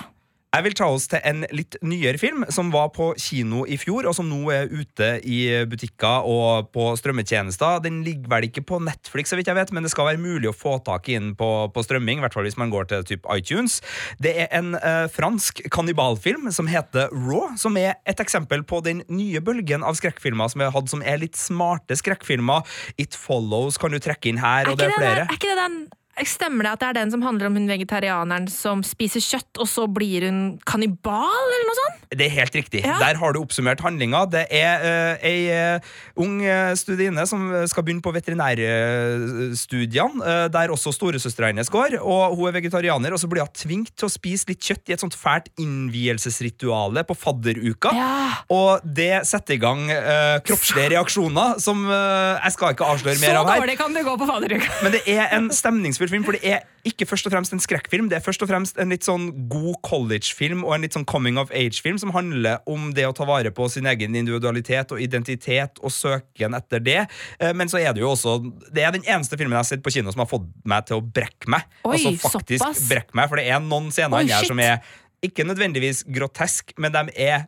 Jeg 0.51 0.65
vil 0.65 0.73
ta 0.75 0.87
oss 0.91 1.05
til 1.07 1.21
en 1.23 1.45
litt 1.55 1.77
nyere 1.79 2.19
film 2.19 2.41
som 2.51 2.73
var 2.73 2.89
på 2.91 3.13
kino 3.15 3.61
i 3.63 3.77
fjor, 3.79 4.03
og 4.09 4.15
som 4.17 4.27
nå 4.27 4.39
er 4.51 4.67
ute 4.67 5.13
i 5.23 5.37
butikker 5.71 6.27
og 6.27 6.67
på 6.75 6.89
strømmetjenester. 6.99 7.79
Den 7.85 8.01
ligger 8.03 8.33
vel 8.33 8.49
ikke 8.49 8.65
på 8.67 8.81
Netflix, 8.83 9.31
så 9.31 9.39
vidt 9.39 9.47
jeg 9.47 9.55
vet, 9.55 9.71
men 9.71 9.87
det 9.87 9.93
skal 9.93 10.09
være 10.09 10.19
mulig 10.19 10.49
å 10.51 10.55
få 10.55 10.73
tak 10.83 11.07
i 11.07 11.15
den 11.15 11.29
på, 11.39 11.47
på 11.71 11.83
strømming, 11.87 12.19
i 12.19 12.25
hvert 12.25 12.35
fall 12.35 12.43
hvis 12.43 12.59
man 12.59 12.73
går 12.73 12.89
til 12.91 13.07
typ 13.13 13.29
iTunes. 13.31 13.77
Det 14.19 14.35
er 14.43 14.51
en 14.59 14.75
eh, 14.75 15.05
fransk 15.15 15.63
kannibalfilm 15.71 16.51
som 16.51 16.67
heter 16.67 17.07
Raw, 17.15 17.55
som 17.55 17.79
er 17.79 17.95
et 18.03 18.19
eksempel 18.19 18.67
på 18.67 18.83
den 18.83 19.05
nye 19.07 19.39
bølgen 19.39 19.87
av 19.87 19.95
skrekkfilmer 20.01 20.51
som 20.51 20.65
vi 20.65 20.67
har 20.67 20.75
hatt, 20.75 20.91
som 20.91 21.07
er 21.07 21.23
litt 21.23 21.39
smarte 21.39 21.95
skrekkfilmer. 21.95 22.67
It 22.99 23.15
Follows 23.15 23.79
kan 23.79 23.95
du 23.95 24.03
trekke 24.03 24.33
inn 24.33 24.43
her, 24.43 24.67
Er 24.67 24.75
og 24.75 24.83
det 24.83 24.91
er 24.91 24.99
flere. 24.99 25.23
Den, 25.23 25.31
er 25.31 25.39
ikke 25.39 25.55
det 25.55 25.59
den 25.63 25.81
Stemmer 26.27 26.63
det 26.67 26.71
at 26.75 26.81
det 26.81 26.87
er 26.91 26.97
den 26.99 27.11
som 27.13 27.21
handler 27.25 27.47
om 27.47 27.55
hun 27.57 27.69
vegetarianeren 27.69 28.47
som 28.51 28.83
spiser 28.85 29.21
kjøtt, 29.23 29.57
og 29.61 29.67
så 29.69 29.87
blir 29.89 30.21
hun 30.27 30.59
kannibal, 30.67 31.53
eller 31.55 31.67
noe 31.69 31.77
sånt? 31.79 31.97
Det 32.11 32.25
er 32.27 32.33
helt 32.35 32.55
riktig. 32.55 32.83
Ja. 32.85 32.99
Der 33.01 33.15
har 33.17 33.33
du 33.33 33.39
oppsummert 33.39 33.81
handlinga. 33.81 34.25
Det 34.31 34.45
er 34.51 34.83
uh, 34.83 35.25
ei 35.25 35.49
uh, 35.49 35.79
ung 36.19 36.41
studine 36.77 37.01
studienne 37.01 37.25
som 37.29 37.43
skal 37.69 37.83
begynne 37.85 38.01
på 38.03 38.11
veterinærstudiene, 38.13 40.21
uh, 40.21 40.47
der 40.51 40.71
også 40.73 40.91
storesøstera 40.95 41.47
hennes 41.51 41.69
går. 41.71 41.89
og 42.01 42.35
Hun 42.35 42.47
er 42.49 42.53
vegetarianer, 42.59 43.11
og 43.15 43.19
så 43.21 43.27
blir 43.31 43.41
hun 43.45 43.53
tvunget 43.55 43.93
til 43.95 44.05
å 44.09 44.11
spise 44.11 44.49
litt 44.51 44.61
kjøtt 44.61 44.89
i 44.91 44.93
et 44.97 45.03
sånt 45.03 45.17
fælt 45.17 45.47
innvielsesrituale 45.61 47.03
på 47.07 47.13
fadderuka. 47.17 47.89
Ja. 47.95 48.09
Og 48.51 48.79
det 48.83 49.25
setter 49.29 49.53
i 49.55 49.63
gang 49.63 49.81
uh, 49.89 50.39
kroppslige 50.45 50.89
reaksjoner 50.97 51.59
som 51.61 51.77
jeg 51.91 52.51
skal 52.53 52.73
ikke 52.75 52.85
avsløre 52.87 53.15
Så 53.17 53.21
mer 53.23 53.35
av 53.39 53.45
her. 53.47 53.53
Så 53.55 53.61
dårlig 53.63 53.77
kan 53.79 53.91
det 53.95 54.03
gå 54.05 54.13
på 54.19 54.25
fadderuka! 54.27 54.67
Men 54.83 54.91
det 54.97 55.03
er 55.09 55.25
en 55.37 55.45
stemningsfull 55.55 56.10
film, 56.13 56.25
for 56.27 56.35
det 56.37 56.43
er 56.47 56.61
ikke 56.87 57.05
først 57.05 57.27
og 57.29 57.33
fremst 57.33 57.53
en 57.53 57.61
skrekkfilm. 57.61 58.07
Det 58.09 58.17
er 58.17 58.23
først 58.25 58.41
og 58.43 58.49
fremst 58.49 58.79
en 58.81 58.89
litt 58.93 59.05
sånn 59.05 59.27
god 59.51 59.77
college-film 59.85 60.63
og 60.65 60.73
en 60.75 60.85
litt 60.85 60.95
sånn 60.97 61.05
coming 61.09 61.37
of 61.41 61.51
age-film 61.55 61.99
som 62.01 62.13
handler 62.15 62.59
om 62.69 62.89
det 62.97 63.05
å 63.07 63.13
ta 63.17 63.27
vare 63.29 63.51
på 63.53 63.67
sin 63.69 63.85
egen 63.89 64.17
individualitet 64.17 64.91
og 64.95 65.01
identitet 65.03 65.81
og 65.81 65.93
søken 65.93 66.57
etter 66.57 66.83
det. 66.83 66.99
Eh, 67.39 67.53
Men 67.57 67.69
så 67.71 67.79
er 67.81 67.93
det 67.93 68.01
jo 68.01 68.09
også 68.11 68.37
Det 68.73 68.83
er 68.83 68.91
den 68.95 69.05
eneste 69.05 69.37
filmen 69.37 69.53
jeg 69.55 69.63
har 69.63 69.69
sett 69.71 69.83
på 69.85 69.93
kino 69.93 70.11
som 70.11 70.23
har 70.25 70.29
fått 70.31 70.49
meg 70.65 70.85
til 70.89 70.99
å 70.99 71.05
brekke 71.05 71.49
meg. 71.51 71.65
Oi, 71.85 71.95
altså 71.99 72.15
faktisk 72.37 72.63
såpass? 72.65 72.87
brekke 72.89 73.15
meg, 73.17 73.29
For 73.29 73.41
det 73.41 73.47
er 73.49 73.59
noen 73.63 73.91
scener 73.93 74.21
Oi, 74.23 74.27
her 74.31 74.45
som 74.49 74.59
er 74.59 74.79
ikke 75.21 75.45
nødvendigvis 75.45 76.03
grotesk, 76.09 76.73
men 76.81 76.91
de 76.95 77.03
er 77.21 77.43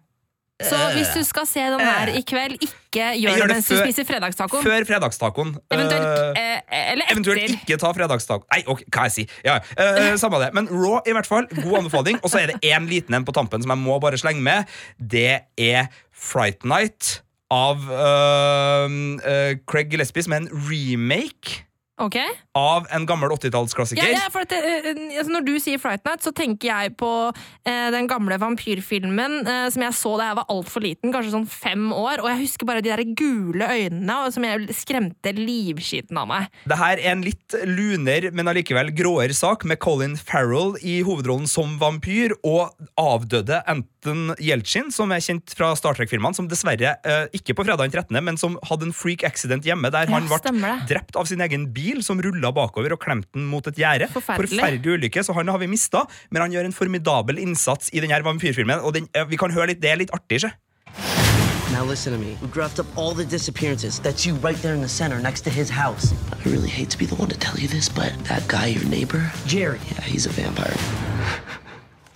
Så 0.69 0.79
hvis 0.95 1.11
du 1.15 1.21
skal 1.27 1.47
se 1.49 1.65
den 1.73 1.83
her 1.83 2.13
i 2.13 2.23
kveld, 2.27 2.57
ikke 2.61 3.11
gjør 3.19 3.37
gjør 3.37 3.47
det 3.47 3.57
mens 3.57 3.69
du 3.71 3.77
spiser 3.79 4.07
fredagstacoen. 4.07 4.65
Før 4.65 4.87
fredagstacoen. 4.89 5.55
Eventuelt, 5.73 6.13
Eh, 6.33 6.57
eh, 6.57 6.91
eller 6.91 7.03
etter. 7.05 7.15
Eventuelt 7.15 7.55
ikke 7.57 7.77
ta 7.81 7.91
fredagstaco. 7.95 8.47
Nei, 8.53 8.61
ok, 8.69 8.83
hva 8.93 9.07
jeg 9.09 9.15
sier 9.17 9.35
ja, 9.45 9.57
eh, 9.77 10.13
Samme 10.21 10.41
det, 10.43 10.51
men 10.55 10.69
Raw 10.71 11.01
i 11.09 11.15
hvert 11.15 11.29
fall. 11.29 11.49
God 11.57 11.83
anbefaling, 11.83 12.19
og 12.23 12.31
så 12.31 12.43
er 12.43 12.53
det 12.53 12.73
en 12.73 12.87
liten 12.89 13.15
en 13.17 13.27
på 13.27 13.35
tampen 13.35 13.63
Som 13.63 13.73
jeg 13.73 13.83
må 13.83 13.99
bare 14.03 14.19
slenge 14.21 14.43
med. 14.43 14.71
Det 14.97 15.43
er 15.57 15.91
Fright 16.13 16.65
Night 16.67 17.19
Av 17.53 17.81
uh, 17.89 18.87
uh, 18.89 19.53
Craig 19.69 19.91
Gillespie 19.91 20.23
Som 20.25 20.33
er 20.33 20.45
en 20.45 20.51
remake 20.69 21.63
Ok? 22.01 22.15
Av 22.57 22.87
en 22.89 23.03
gammel 23.05 23.29
80-tallsklassiker 23.35 24.01
ja, 24.01 24.23
ja, 24.25 24.29
at, 24.41 24.53
eh, 24.57 24.87
altså 25.19 25.29
når 25.29 25.45
du 25.45 25.51
sier 25.61 25.77
Fright 25.81 26.01
Night, 26.07 26.23
så 26.25 26.31
tenker 26.33 26.71
jeg 26.71 26.93
på 26.97 27.09
eh, 27.29 27.89
den 27.93 28.07
gamle 28.09 28.39
vampyrfilmen 28.41 29.43
eh, 29.45 29.67
som 29.73 29.85
jeg 29.85 29.95
så 29.99 30.13
da 30.17 30.31
jeg 30.31 30.37
var 30.39 30.49
altfor 30.53 30.83
liten, 30.85 31.13
kanskje 31.13 31.35
sånn 31.35 31.45
fem 31.49 31.91
år, 31.93 32.23
og 32.23 32.31
jeg 32.31 32.41
husker 32.41 32.69
bare 32.69 32.81
de 32.81 32.89
der 32.89 33.03
gule 33.13 33.67
øynene 33.69 34.17
som 34.33 34.47
jeg 34.47 34.77
skremte 34.77 35.35
livskiten 35.37 36.17
av 36.17 36.31
meg. 36.31 36.49
Det 36.69 36.79
her 36.81 36.97
er 36.97 37.11
en 37.13 37.25
litt 37.27 37.57
luner, 37.69 38.29
men 38.33 38.49
allikevel 38.49 38.89
gråere 38.97 39.37
sak 39.37 39.67
med 39.69 39.81
Colin 39.83 40.17
Farrell 40.17 40.73
i 40.81 40.99
hovedrollen 41.05 41.45
som 41.51 41.77
vampyr, 41.81 42.33
og 42.41 42.73
avdøde 42.97 43.61
Anton 43.69 44.33
Yelchin, 44.41 44.89
som 44.93 45.13
er 45.13 45.21
kjent 45.21 45.53
fra 45.53 45.71
Star 45.77 45.97
Trek-filmene, 45.99 46.33
som 46.33 46.49
dessverre 46.49 46.97
eh, 47.05 47.23
ikke 47.37 47.53
på 47.57 47.67
fredag 47.69 47.85
den 47.85 47.93
13., 48.01 48.21
men 48.25 48.41
som 48.41 48.57
hadde 48.65 48.89
en 48.89 48.97
freak 48.97 49.27
accident 49.29 49.69
hjemme, 49.69 49.93
der 49.93 50.09
Ja, 50.09 50.17
han 50.17 50.29
ble 50.29 50.75
drept 50.89 51.21
av 51.21 51.29
sin 51.29 51.41
egen 51.45 51.69
bil, 51.75 51.82
som 52.05 52.21
rulla 52.23 52.51
bakover 52.55 52.95
og 52.95 53.01
klemte 53.03 53.29
den 53.35 53.45
mot 53.51 53.67
et 53.67 53.79
gjerde. 53.79 54.07
Forferdelig. 54.13 54.59
Forferdelig 54.59 54.97
ulykke, 54.97 55.23
så 55.27 55.35
han 55.37 55.51
har 55.51 55.59
vi 55.61 55.67
mista, 55.67 56.05
men 56.31 56.41
han 56.45 56.51
gjør 56.55 56.69
en 56.69 56.73
formidabel 56.75 57.39
innsats 57.43 57.91
i 57.93 57.99
denne 58.03 58.23
vampyrfilmen, 58.25 58.79
og 58.83 58.93
den, 58.93 59.09
eh, 59.13 59.25
vi 59.29 59.37
kan 59.37 59.51
høre 59.51 59.67
litt, 59.73 59.81
det 59.81 59.91
er 59.91 59.97
litt 60.03 60.13
artig, 60.15 60.41
ikke? 60.43 60.53
Now 61.73 61.83
listen 61.83 62.13
to 62.13 62.19
me. 62.19 62.37
We 62.39 62.47
graphed 62.47 62.79
up 62.79 62.85
all 62.95 63.15
the 63.15 63.25
disappearances. 63.25 63.99
That's 63.99 64.25
you 64.27 64.35
right 64.35 64.57
there 64.61 64.75
in 64.75 64.81
the 64.81 64.87
center 64.87 65.19
next 65.19 65.41
to 65.45 65.49
his 65.49 65.71
house. 65.71 66.13
I 66.31 66.49
really 66.49 66.69
hate 66.69 66.91
to 66.91 66.97
be 66.99 67.07
the 67.07 67.15
one 67.15 67.29
to 67.29 67.37
tell 67.37 67.57
you 67.59 67.67
this, 67.67 67.89
but 67.89 68.13
that 68.25 68.47
guy, 68.47 68.67
your 68.67 68.85
neighbor, 68.85 69.31
Jerry. 69.47 69.79
yeah, 69.91 70.01
he's 70.01 70.27
a 70.27 70.29
vampire. 70.29 70.77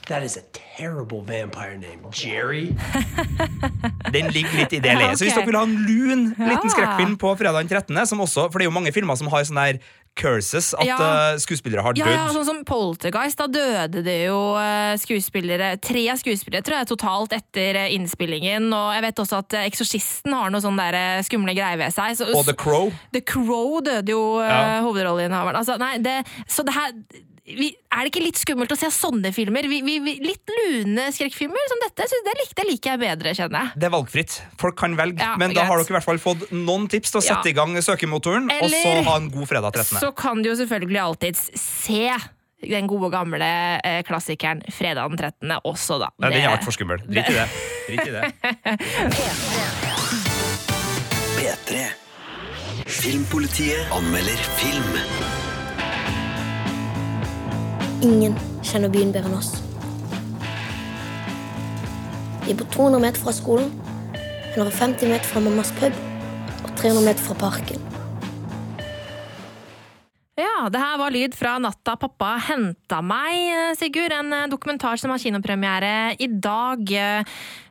That 0.07 0.23
is 0.23 0.37
a 0.37 0.41
terrible 0.77 1.21
vampire 1.21 1.75
name. 1.77 1.99
Jerry? 2.13 2.71
Den 4.15 4.29
ligger 4.31 4.55
litt 4.61 4.73
i 4.77 4.79
det 4.79 4.93
leiet. 4.95 5.19
Så 5.19 5.27
hvis 5.27 5.35
dere 5.35 5.47
vil 5.49 5.57
ha 5.59 5.65
en 5.67 5.77
lun 5.83 6.21
liten 6.39 6.71
skrekkfilm 6.71 7.17
på 7.19 7.33
fredag 7.39 7.65
den 7.65 7.71
13., 7.75 8.07
som 8.07 8.21
også, 8.23 8.45
for 8.51 8.59
det 8.61 8.67
er 8.67 8.71
jo 8.71 8.75
mange 8.77 8.93
filmer 8.95 9.17
som 9.19 9.27
har 9.33 9.43
sånne 9.49 9.65
her 9.67 9.79
curses, 10.17 10.71
at 10.73 10.87
Ja. 10.87 10.95
eh, 11.33 11.37
skuespillere 11.43 11.83
har 11.85 11.93
dødd. 11.93 12.07
ja, 12.09 12.23
sånn 12.33 12.45
som 12.47 12.63
Poltergeist, 12.65 13.37
da 13.37 13.45
døde 13.51 14.01
det 14.07 14.15
jo 14.25 14.39
eh, 14.57 14.95
skuespillere, 14.97 15.75
tre 15.83 16.07
skuespillere 16.17 16.63
tror 16.65 16.79
jeg 16.79 16.89
totalt 16.89 17.35
etter 17.37 17.75
eh, 17.83 17.91
innspillingen, 17.99 18.71
og 18.73 18.95
jeg 18.95 19.05
vet 19.09 19.21
også 19.21 19.43
at 19.43 19.53
Eksorsisten 19.67 20.33
har 20.33 20.49
noe 20.49 20.63
sånn 20.63 20.79
der 20.79 21.21
skumle 21.27 21.53
greier 21.53 21.77
ved 21.83 21.93
seg. 21.93 22.15
Så, 22.17 22.31
Og 22.33 22.47
The 22.47 22.55
Crow. 22.57 22.89
The 23.13 23.21
Crow 23.21 23.77
døde 23.85 24.09
jo 24.15 24.39
Ja. 24.41 24.79
hovedrolleinnehaveren. 24.87 25.59
Altså, 25.61 25.77
nei, 25.77 25.97
det, 25.99 26.23
så 26.47 26.63
det 26.65 26.73
her 26.73 26.95
vi, 27.47 27.69
Er 27.95 28.03
det 28.03 28.11
ikke 28.11 28.21
litt 28.25 28.37
skummelt 28.41 28.71
å 28.73 28.77
se 28.77 28.89
sånne 28.91 29.31
filmer? 29.33 29.63
Vi, 29.71 29.79
vi, 29.85 29.97
vi, 30.03 30.13
litt 30.21 30.51
lune 30.51 31.07
skrekkfilmer 31.15 31.69
som 31.71 31.79
dette, 31.85 32.07
synes 32.11 32.25
det, 32.27 32.33
lik, 32.41 32.51
det 32.59 32.65
liker 32.67 32.91
jeg 32.93 33.01
bedre, 33.05 33.33
kjenner 33.37 33.59
jeg. 33.63 33.79
Det 33.79 33.87
er 33.87 33.93
valgfritt. 33.95 34.35
Folk 34.59 34.75
kan 34.79 34.97
velge, 34.99 35.21
Ja, 35.23 35.35
men 35.39 35.53
da 35.55 35.61
greit. 35.63 35.69
har 35.71 35.77
dere 35.81 35.93
i 35.93 35.95
hvert 35.97 36.07
fall 36.09 36.19
fått 36.21 36.47
noen 36.51 36.87
tips 36.91 37.13
til 37.15 37.21
å 37.21 37.23
sette 37.23 37.47
Ja. 37.47 37.53
i 37.53 37.57
gang 37.57 37.77
søkemotoren, 37.81 38.49
og 38.51 38.69
så 38.73 38.95
ha 39.07 39.15
en 39.21 39.29
god 39.31 39.47
fredag 39.47 39.71
13. 39.79 39.99
Så 40.03 40.11
kan 40.15 40.41
du 40.43 40.49
jo 40.51 40.55
selvfølgelig 40.59 41.01
alltids 41.05 41.47
se 41.55 42.09
den 42.67 42.87
gode 42.89 43.11
gamle 43.13 43.47
eh, 43.85 44.01
klassikeren 44.03 44.63
Fredag 44.73 45.09
den 45.13 45.17
13. 45.17 45.51
også, 45.63 45.99
da. 46.01 46.09
Nei, 46.19 46.29
den 46.33 46.41
er 46.41 46.49
Det- 46.49 46.57
altfor 46.59 46.73
skummel. 46.73 46.97
Drit 47.07 47.29
i 47.29 47.33
det. 47.37 47.47
Drit 47.87 48.07
i 48.07 48.11
det. 48.11 48.23
P3. 51.37 51.85
Filmpolitiet 52.87 53.91
anmelder 53.93 54.37
film. 54.57 54.97
Ingen 58.05 58.35
kjenner 58.61 58.91
byen 58.93 59.09
bedre 59.09 59.31
enn 59.31 59.37
oss. 59.39 59.55
Vi 62.43 62.53
er 62.53 62.59
på 62.59 62.67
200 62.75 63.01
meter 63.01 63.23
fra 63.23 63.33
skolen, 63.33 63.71
150 64.53 65.09
meter 65.09 65.25
fra 65.25 65.41
mammas 65.41 65.73
pub 65.79 65.97
og 66.61 66.69
300 66.77 67.01
meter 67.07 67.25
fra 67.25 67.37
parken. 67.41 67.81
Ja, 70.37 70.67
det 70.69 70.77
her 70.77 70.99
var 71.01 71.13
lyd 71.15 71.33
fra 71.37 71.55
natta 71.57 71.95
pappa 71.97 72.35
henta 72.51 73.01
meg, 73.01 73.33
eh, 73.49 73.73
Sigurd. 73.79 74.13
En 74.13 74.29
eh, 74.33 74.47
dokumentar 74.51 75.01
som 75.01 75.09
har 75.09 75.21
kinopremiere 75.21 76.13
i 76.21 76.27
dag. 76.29 76.93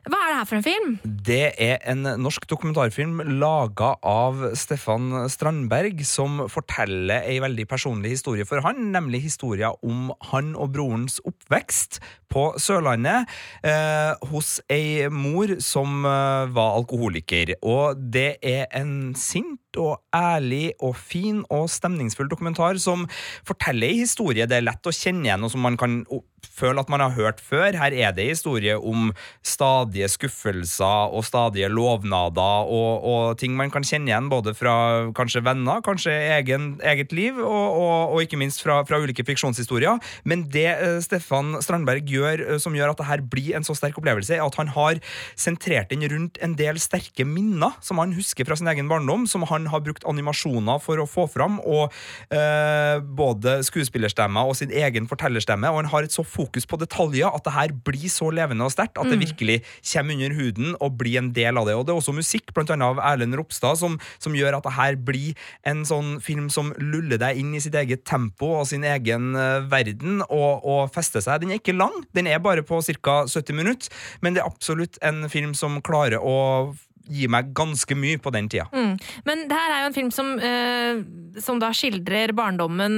Hva 0.07 0.19
er 0.23 0.29
det 0.31 0.37
her 0.37 0.47
for 0.47 0.57
en 0.57 0.63
film? 0.63 0.91
Det 1.27 1.47
er 1.59 1.81
en 1.91 2.05
norsk 2.23 2.45
dokumentarfilm 2.47 3.19
laga 3.41 3.89
av 4.07 4.39
Stefan 4.55 5.09
Strandberg, 5.31 5.99
som 6.07 6.45
forteller 6.51 7.27
ei 7.27 7.41
veldig 7.43 7.65
personlig 7.67 8.13
historie 8.15 8.47
for 8.47 8.63
han, 8.63 8.87
nemlig 8.93 9.25
historia 9.25 9.73
om 9.83 10.13
han 10.29 10.53
og 10.55 10.71
brorens 10.77 11.19
oppvekst 11.27 11.99
på 12.31 12.45
Sørlandet 12.59 13.27
eh, 13.67 14.13
hos 14.31 14.57
ei 14.71 15.09
mor 15.11 15.57
som 15.63 16.07
eh, 16.07 16.47
var 16.55 16.79
alkoholiker. 16.79 17.57
Og 17.67 17.99
det 17.99 18.37
er 18.39 18.67
en 18.79 19.11
sint 19.19 19.59
og 19.77 19.99
ærlig 20.15 20.71
og 20.79 20.95
fin 20.95 21.43
og 21.53 21.67
stemningsfull 21.71 22.31
dokumentar 22.31 22.79
som 22.81 23.03
forteller 23.47 23.91
ei 23.91 24.01
historie 24.05 24.47
det 24.47 24.61
er 24.61 24.69
lett 24.69 24.87
å 24.87 24.95
kjenne 24.95 25.27
igjen, 25.27 25.43
og 25.43 25.51
som 25.51 25.67
man 25.67 25.79
kan 25.79 26.01
føle 26.45 26.81
at 26.81 26.89
man 26.91 27.01
har 27.01 27.15
hørt 27.17 27.41
før. 27.41 27.75
Her 27.77 27.93
er 27.93 28.13
det 28.15 28.27
historie 28.29 28.75
om 28.77 29.11
stadige 29.45 30.07
skuffelser 30.11 31.13
og 31.13 31.25
stadige 31.25 31.69
lovnader 31.71 32.69
og, 32.69 33.03
og 33.03 33.37
ting 33.41 33.55
man 33.57 33.71
kan 33.73 33.85
kjenne 33.85 34.11
igjen 34.11 34.29
både 34.29 34.53
fra 34.57 34.75
kanskje 35.17 35.43
venner, 35.45 35.81
kanskje 35.85 36.13
egen, 36.37 36.69
eget 36.85 37.13
liv, 37.15 37.39
og, 37.41 37.65
og, 37.81 38.13
og 38.15 38.25
ikke 38.25 38.39
minst 38.39 38.61
fra, 38.63 38.79
fra 38.87 38.99
ulike 39.01 39.25
fiksjonshistorier. 39.27 40.01
Men 40.29 40.45
det 40.53 40.67
eh, 40.75 40.99
Stefan 41.03 41.57
Strandberg 41.63 42.07
gjør 42.09 42.45
eh, 42.45 42.61
som 42.61 42.75
gjør 42.77 42.93
at 42.93 43.01
det 43.01 43.09
her 43.09 43.25
blir 43.25 43.57
en 43.57 43.65
så 43.65 43.75
sterk 43.77 43.97
opplevelse, 43.99 44.37
er 44.37 44.45
at 44.45 44.59
han 44.61 44.71
har 44.75 45.01
sentrert 45.39 45.91
den 45.93 46.05
rundt 46.11 46.37
en 46.43 46.55
del 46.59 46.81
sterke 46.81 47.25
minner 47.27 47.77
som 47.83 48.01
han 48.01 48.15
husker 48.17 48.47
fra 48.47 48.57
sin 48.59 48.69
egen 48.69 48.89
barndom, 48.91 49.25
som 49.29 49.45
han 49.49 49.69
har 49.71 49.83
brukt 49.85 50.05
animasjoner 50.07 50.81
for 50.83 51.01
å 51.01 51.09
få 51.09 51.27
fram, 51.31 51.59
og 51.65 51.89
eh, 52.33 53.01
både 53.01 53.59
skuespillerstemmer 53.67 54.47
og 54.47 54.57
sin 54.59 54.73
egen 54.73 55.09
fortellerstemme, 55.09 55.69
og 55.71 55.81
han 55.81 55.91
har 55.93 56.05
et 56.05 56.13
så 56.13 56.26
fokus 56.27 56.67
på 56.69 56.79
detaljer 56.81 57.31
at 57.33 57.43
det 57.47 57.53
her 57.55 57.73
blir 57.87 58.07
så 58.11 58.29
levende 58.33 58.67
og 58.67 58.73
sterkt 58.73 58.99
at 58.99 59.09
det 59.09 59.17
Mm. 59.17 59.25
virkelig 59.25 59.57
kommer 59.93 60.13
under 60.13 60.35
huden 60.37 60.75
og 60.81 60.97
blir 60.99 61.17
en 61.17 61.31
del 61.33 61.57
av 61.57 61.65
det. 61.65 61.75
Og 61.75 61.85
det 61.85 61.93
er 61.93 61.99
også 62.01 62.13
musikk, 62.15 62.53
blant 62.53 62.69
annet 62.69 62.85
av 62.87 62.99
Erlend 62.99 63.35
Ropstad, 63.35 63.77
som, 63.79 63.99
som 64.19 64.33
gjør 64.35 64.57
at 64.57 64.63
det 64.67 64.73
her 64.77 64.95
blir 64.95 65.33
en 65.65 65.83
sånn 65.87 66.19
film 66.21 66.49
som 66.53 66.73
luller 66.77 67.17
deg 67.17 67.37
inn 67.41 67.55
i 67.55 67.61
sitt 67.63 67.75
eget 67.75 68.05
tempo 68.05 68.53
og 68.59 68.67
sin 68.67 68.83
egen 68.83 69.35
eh, 69.35 69.65
verden, 69.71 70.21
og, 70.29 70.65
og 70.67 70.91
fester 70.93 71.23
seg. 71.23 71.41
Den 71.41 71.51
er 71.55 71.61
ikke 71.61 71.77
lang, 71.77 71.95
den 72.13 72.27
er 72.27 72.39
bare 72.43 72.63
på 72.63 72.81
ca. 73.01 73.23
70 73.27 73.53
minutter, 73.55 73.89
men 74.21 74.33
det 74.35 74.43
er 74.43 74.49
absolutt 74.51 74.97
en 75.01 75.29
film 75.29 75.53
som 75.57 75.81
klarer 75.81 76.19
å 76.21 76.75
gi 77.07 77.27
meg 77.31 77.53
ganske 77.57 77.95
mye 77.97 78.19
på 78.21 78.31
den 78.35 78.49
tida. 78.51 78.67
Mm. 78.73 78.97
Men 79.27 79.45
det 79.49 79.57
her 79.57 79.73
er 79.73 79.83
jo 79.83 79.89
en 79.91 79.95
film 79.95 80.11
som, 80.13 80.33
uh, 80.39 81.39
som 81.41 81.59
da 81.61 81.71
skildrer 81.75 82.33
barndommen 82.37 82.97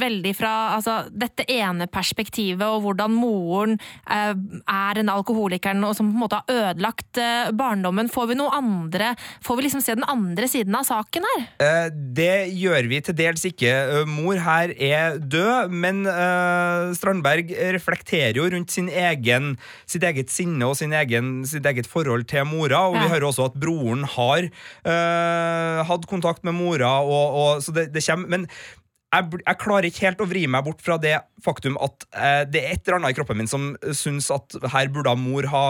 veldig 0.00 0.34
fra 0.38 0.52
altså, 0.76 1.00
dette 1.10 1.46
ene 1.50 1.88
perspektivet, 1.90 2.64
og 2.66 2.84
hvordan 2.86 3.14
moren 3.14 3.76
uh, 4.08 4.34
er 4.34 5.02
en 5.02 5.12
alkoholikeren 5.12 5.84
og 5.88 5.96
som 5.98 6.10
på 6.10 6.16
en 6.16 6.24
måte 6.24 6.40
har 6.40 6.54
ødelagt 6.70 7.20
uh, 7.22 7.50
barndommen. 7.56 8.10
Får 8.12 8.30
vi 8.32 8.38
noe 8.38 8.54
andre 8.54 9.14
Får 9.44 9.56
vi 9.58 9.64
liksom 9.64 9.82
se 9.82 9.94
den 9.96 10.06
andre 10.08 10.48
siden 10.50 10.74
av 10.76 10.84
saken 10.86 11.24
her? 11.26 11.90
Det 11.94 12.48
gjør 12.54 12.88
vi 12.90 13.00
til 13.04 13.16
dels 13.18 13.44
ikke. 13.48 13.70
Mor 14.08 14.38
her 14.42 14.72
er 14.74 15.18
død, 15.18 15.72
men 15.72 16.02
Strandberg 16.96 17.50
reflekterer 17.74 18.36
jo 18.38 18.46
rundt 18.52 18.72
sin 18.74 18.88
egen, 18.88 19.54
sitt 19.88 20.04
eget 20.06 20.32
sinne 20.32 20.68
og 20.68 20.76
sin 20.78 20.94
egen, 20.96 21.42
sitt 21.48 21.66
eget 21.68 21.88
forhold 21.90 22.26
til 22.30 22.46
mora. 22.48 22.84
Og 22.88 22.96
Ja. 22.96 23.02
vi 23.02 23.12
hører 23.14 23.28
også 23.30 23.47
at 23.48 23.58
broren 23.58 24.04
har 24.16 24.48
uh, 24.48 25.80
hatt 25.88 26.08
kontakt 26.10 26.44
med 26.46 26.56
mora, 26.58 26.98
og, 27.02 27.38
og, 27.40 27.64
så 27.64 27.74
det, 27.76 27.88
det 27.94 28.04
kommer 28.06 28.36
Men 28.36 28.46
jeg, 29.08 29.40
jeg 29.40 29.58
klarer 29.62 29.88
ikke 29.88 30.04
helt 30.04 30.20
å 30.20 30.28
vri 30.28 30.44
meg 30.50 30.66
bort 30.66 30.82
fra 30.84 30.98
det 31.00 31.14
faktum 31.44 31.78
at 31.80 32.04
eh, 32.12 32.42
det 32.50 32.60
er 32.60 32.74
et 32.74 32.88
eller 32.88 32.98
annet 32.98 33.14
i 33.14 33.16
kroppen 33.16 33.38
min 33.38 33.48
som 33.48 33.70
syns 33.96 34.26
at 34.34 34.56
her 34.74 34.90
burde 34.92 35.14
mor 35.20 35.46
ha 35.48 35.64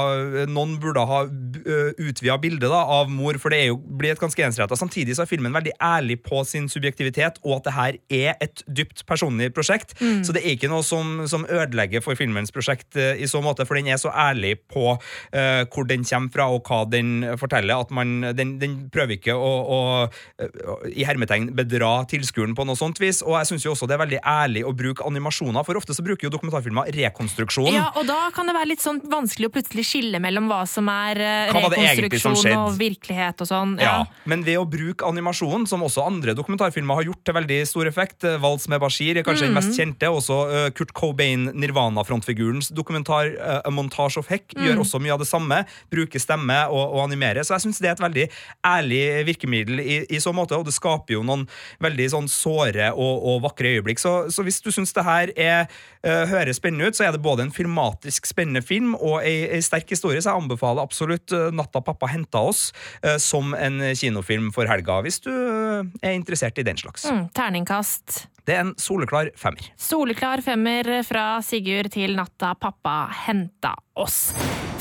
Noen 0.48 0.76
burde 0.80 1.02
ha 1.06 1.20
uh, 1.28 1.90
utvida 2.00 2.38
bildet 2.40 2.70
da, 2.70 2.80
av 2.80 3.10
mor, 3.12 3.36
for 3.40 3.52
det 3.52 3.60
er 3.60 3.66
jo, 3.70 3.78
blir 4.00 4.14
et 4.14 4.20
ganske 4.20 4.42
ensretta. 4.44 4.76
Samtidig 4.78 5.16
så 5.16 5.24
er 5.24 5.30
filmen 5.30 5.54
veldig 5.54 5.74
ærlig 5.84 6.18
på 6.24 6.40
sin 6.48 6.68
subjektivitet, 6.70 7.38
og 7.44 7.58
at 7.58 7.68
det 7.68 7.74
her 7.76 7.98
er 8.18 8.44
et 8.44 8.62
dypt 8.66 9.04
personlig 9.08 9.50
prosjekt. 9.56 9.94
Mm. 10.00 10.22
Så 10.26 10.34
det 10.34 10.42
er 10.42 10.56
ikke 10.56 10.70
noe 10.72 10.86
som, 10.86 11.26
som 11.30 11.44
ødelegger 11.44 12.02
for 12.04 12.18
filmens 12.18 12.52
prosjekt 12.54 12.96
eh, 12.98 13.20
i 13.20 13.28
så 13.30 13.42
måte, 13.44 13.66
for 13.68 13.78
den 13.78 13.90
er 13.92 14.00
så 14.00 14.12
ærlig 14.14 14.56
på 14.72 14.86
eh, 14.94 15.64
hvor 15.68 15.88
den 15.90 16.06
kommer 16.08 16.34
fra, 16.34 16.48
og 16.54 16.68
hva 16.68 16.82
den 16.90 17.26
forteller. 17.40 17.84
At 17.84 17.92
man, 17.94 18.32
den, 18.38 18.56
den 18.62 18.78
prøver 18.94 19.18
ikke 19.18 19.36
å, 19.36 19.52
å, 19.76 19.80
å 20.08 20.78
i 20.88 21.06
hermetegn 21.08 21.52
bedra 21.58 21.98
tilskueren 22.10 22.56
på 22.58 22.66
noe 22.68 22.78
sånt 22.78 23.02
vis. 23.02 23.22
Og 23.28 23.36
jeg 23.36 23.50
syns 23.52 23.66
også 23.68 23.86
det 23.90 23.98
er 23.98 24.02
veldig 24.06 24.20
ærlig 24.24 24.62
å 24.64 24.72
bruke 24.76 25.04
animasjoner, 25.04 25.64
for 25.68 25.76
ofte 25.76 25.92
så 25.96 26.02
bruker 26.06 26.26
jo 26.28 26.32
dokumentarfilmer 26.32 26.88
rekonstruksjon. 26.96 27.68
Ja, 27.74 27.90
og 27.94 28.06
da 28.08 28.30
kan 28.34 28.48
det 28.48 28.54
være 28.56 28.70
litt 28.72 28.82
sånn 28.84 29.02
vanskelig 29.12 29.50
å 29.50 29.54
plutselig 29.58 29.84
skille 29.84 30.20
mellom 30.22 30.48
hva 30.50 30.62
som 30.68 30.88
er 30.88 31.20
eh, 31.20 31.52
Hva 31.52 31.68
rekonstruksjon 31.68 32.38
som 32.40 32.64
og 32.64 32.78
virkelighet 32.80 33.44
og 33.44 33.50
sånn. 33.50 33.76
Ja, 33.82 33.98
Men 34.28 34.42
ved 34.46 34.56
å 34.62 34.64
bruke 34.68 35.04
animasjon, 35.08 35.66
som 35.68 35.84
også 35.84 36.06
andre 36.08 36.32
dokumentarfilmer 36.38 36.98
har 37.02 37.08
gjort 37.10 37.22
til 37.28 37.36
veldig 37.36 37.60
stor 37.68 37.90
effekt 37.92 38.24
eh, 38.24 38.38
Vals 38.40 38.64
med 38.72 38.80
Bashir 38.82 39.18
er 39.20 39.26
kanskje 39.26 39.46
den 39.48 39.54
Mm. 39.54 39.60
mest 39.60 39.76
kjente. 39.78 40.08
Også 40.12 40.36
eh, 40.48 40.70
Kurt 40.76 40.92
Cobain, 40.96 41.48
Nirvana-frontfigurens 41.54 42.70
dokumentar 42.74 43.26
eh, 43.34 43.60
A 43.64 43.70
Montage 43.70 44.18
of 44.18 44.28
Heck 44.32 44.54
Mm. 44.56 44.64
gjør 44.64 44.80
også 44.82 44.98
mye 45.02 45.12
av 45.12 45.18
det 45.20 45.28
samme. 45.28 45.58
Bruker 45.92 46.18
stemme 46.22 46.56
og, 46.70 46.94
og 46.96 47.02
animere. 47.04 47.42
Så 47.44 47.54
jeg 47.56 47.66
syns 47.66 47.78
det 47.82 47.88
er 47.90 47.96
et 47.96 48.02
veldig 48.02 48.26
ærlig 48.66 49.02
virkemiddel 49.28 49.80
i, 49.82 49.98
i 50.10 50.20
så 50.22 50.32
måte, 50.34 50.56
og 50.56 50.64
det 50.68 50.74
skaper 50.74 51.14
jo 51.18 51.22
noen 51.26 51.44
veldig 51.84 52.06
sånn 52.14 52.28
såre 52.30 52.90
og, 52.94 53.17
og 53.18 53.42
vakre 53.44 53.74
øyeblikk. 53.76 54.00
Så, 54.02 54.30
så 54.34 54.44
hvis 54.46 54.60
du 54.64 54.70
syns 54.74 54.94
det 54.96 55.04
her 55.06 55.32
er, 55.36 55.66
eh, 56.02 56.24
høres 56.30 56.60
spennende 56.60 56.88
ut, 56.88 56.98
så 56.98 57.08
er 57.08 57.16
det 57.16 57.22
både 57.24 57.46
en 57.46 57.54
filmatisk 57.54 58.28
spennende 58.30 58.62
film 58.64 58.94
og 58.94 59.20
ei, 59.22 59.48
ei 59.58 59.62
sterk 59.64 59.90
historie, 59.90 60.22
så 60.22 60.32
jeg 60.32 60.42
anbefaler 60.44 60.84
absolutt 60.84 61.34
eh, 61.34 61.50
'Natta 61.52 61.82
pappa 61.84 62.10
henta 62.10 62.44
oss' 62.50 62.72
eh, 63.02 63.18
som 63.18 63.54
en 63.54 63.80
kinofilm 63.94 64.52
for 64.54 64.68
helga, 64.70 65.00
hvis 65.02 65.20
du 65.24 65.32
er 65.32 66.12
interessert 66.14 66.58
i 66.58 66.66
den 66.66 66.78
slags. 66.78 67.06
Mm, 67.10 67.28
terningkast. 67.34 68.26
Det 68.48 68.56
er 68.56 68.64
en 68.64 68.74
soleklar 68.80 69.28
femmer. 69.36 69.72
Soleklar 69.76 70.40
femmer 70.44 71.02
fra 71.04 71.26
Sigurd 71.44 71.92
til 71.92 72.16
natta 72.16 72.54
pappa 72.56 73.02
henta 73.26 73.74
oss. 73.98 74.32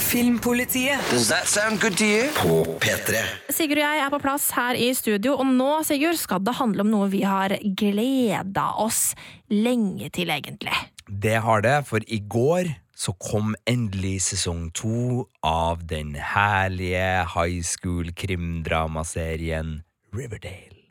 Filmpolitiet. 0.07 0.99
Does 1.11 1.27
that 1.27 1.47
sound 1.47 1.81
good 1.81 1.97
to 1.97 2.05
you? 2.05 2.29
På 2.35 2.63
P3. 2.79 3.19
Sigurd 3.51 3.81
og 3.81 3.83
jeg 3.83 4.03
er 4.05 4.11
på 4.13 4.19
plass 4.23 4.45
her 4.55 4.77
i 4.79 4.93
studio, 4.95 5.33
og 5.35 5.49
nå 5.51 5.81
Sigurd, 5.83 6.15
skal 6.15 6.39
det 6.47 6.53
handle 6.55 6.85
om 6.85 6.93
noe 6.93 7.09
vi 7.11 7.25
har 7.27 7.57
gleda 7.75 8.69
oss 8.79 9.17
lenge 9.51 10.07
til, 10.15 10.31
egentlig. 10.31 10.71
Det 11.07 11.41
har 11.43 11.65
det, 11.65 11.81
for 11.89 11.99
i 12.07 12.21
går 12.23 12.69
så 12.95 13.11
kom 13.19 13.51
endelig 13.67 14.21
sesong 14.29 14.69
to 14.71 15.25
av 15.43 15.83
den 15.91 16.15
herlige 16.15 17.27
high 17.35 17.59
school 17.67 18.13
krimdramaserien 18.15 19.81
Riverdale. 20.15 20.87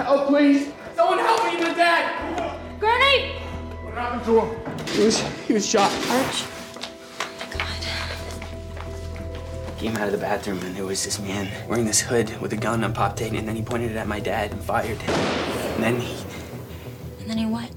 Help, 0.00 0.32
please! 0.32 0.72
Someone 0.96 1.20
help 1.20 1.44
me, 1.44 1.60
my 1.60 1.76
dad! 1.76 2.08
Granny! 2.80 3.36
What 3.84 3.94
happened 3.94 4.24
to 4.24 4.40
him? 4.40 4.48
He 4.96 5.04
was, 5.04 5.20
he 5.46 5.52
was 5.52 5.68
shot. 5.68 5.92
Arch. 6.08 6.61
Came 9.82 9.96
out 9.96 10.06
of 10.06 10.12
the 10.12 10.22
bathroom 10.22 10.60
and 10.62 10.76
there 10.76 10.86
was 10.86 11.02
this 11.02 11.18
man 11.18 11.50
wearing 11.68 11.86
this 11.86 12.00
hood 12.00 12.30
with 12.40 12.52
a 12.52 12.56
gun 12.56 12.84
on 12.84 12.92
pop 12.94 13.16
tape, 13.16 13.32
and 13.34 13.48
then 13.48 13.56
he 13.56 13.62
pointed 13.62 13.90
it 13.90 13.96
at 13.96 14.06
my 14.06 14.20
dad 14.20 14.52
and 14.52 14.62
fired. 14.62 15.00
And 15.74 15.82
then 15.82 15.98
he 15.98 16.14
And 17.18 17.26
then 17.26 17.38
he 17.38 17.46
what? 17.46 17.70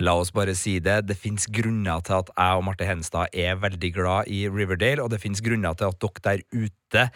La 0.00 0.16
oss 0.18 0.32
bare 0.34 0.56
si 0.58 0.80
det. 0.82 1.06
Det 1.06 1.16
fins 1.16 1.46
grunner 1.46 2.02
til 2.02 2.18
at 2.18 2.32
jeg 2.34 2.58
og 2.58 2.64
Marte 2.66 2.86
Henstad 2.86 3.30
er 3.32 3.54
veldig 3.54 3.92
glad 3.94 4.26
i 4.26 4.48
Riverdale, 4.48 5.02
og 5.02 5.10
det 5.14 5.20
fins 5.22 5.38
grunner 5.38 5.78
til 5.78 5.92
at 5.92 6.02
dere 6.02 6.24
der 6.26 6.42
ute 6.50 7.06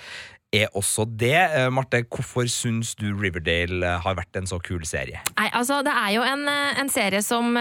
er 0.52 0.68
også 0.76 1.06
det. 1.08 1.32
Eh, 1.32 1.70
Marte, 1.72 2.02
hvorfor 2.12 2.44
syns 2.50 2.92
du 2.98 3.06
Riverdale 3.16 3.86
eh, 3.88 4.00
har 4.04 4.16
vært 4.18 4.36
en 4.36 4.46
så 4.48 4.58
kul 4.62 4.84
serie? 4.88 5.20
Nei, 5.38 5.48
altså 5.56 5.80
Det 5.84 5.92
er 5.96 6.10
jo 6.16 6.22
en, 6.26 6.48
eh, 6.50 6.80
en 6.82 6.90
serie 6.92 7.22
som, 7.24 7.56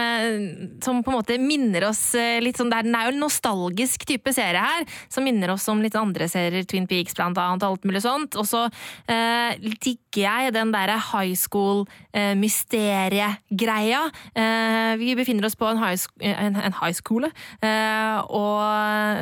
som 0.84 1.02
på 1.02 1.10
en 1.10 1.16
måte 1.16 1.38
minner 1.40 1.84
oss 1.88 2.14
litt 2.42 2.58
sånn 2.60 2.70
der, 2.72 2.82
Den 2.86 2.96
er 2.98 3.04
jo 3.08 3.14
en 3.14 3.22
nostalgisk 3.24 4.04
type 4.08 4.30
serie 4.34 4.62
her, 4.62 4.82
som 5.12 5.24
minner 5.24 5.50
oss 5.54 5.68
om 5.72 5.82
litt 5.82 5.96
andre 5.98 6.26
serier, 6.30 6.64
Twin 6.68 6.86
Peaks 6.90 7.14
blant 7.16 7.38
annet, 7.38 7.62
og 7.64 7.70
alt 7.72 7.84
mulig 7.88 8.02
sånt. 8.04 8.32
Og 8.40 8.46
så 8.48 8.62
eh, 9.10 9.50
digger 9.82 10.22
jeg 10.22 10.54
den 10.56 10.72
derre 10.74 10.98
high 11.12 11.36
school-mysteriegreia. 11.38 14.02
Eh, 14.36 14.92
vi 15.00 15.18
befinner 15.18 15.44
oss 15.48 15.58
på 15.58 15.66
en 15.70 15.80
high, 15.80 15.98
en, 16.20 16.54
en 16.56 16.74
high 16.82 16.96
school, 16.96 17.24
eh, 17.24 18.18
og 18.28 18.60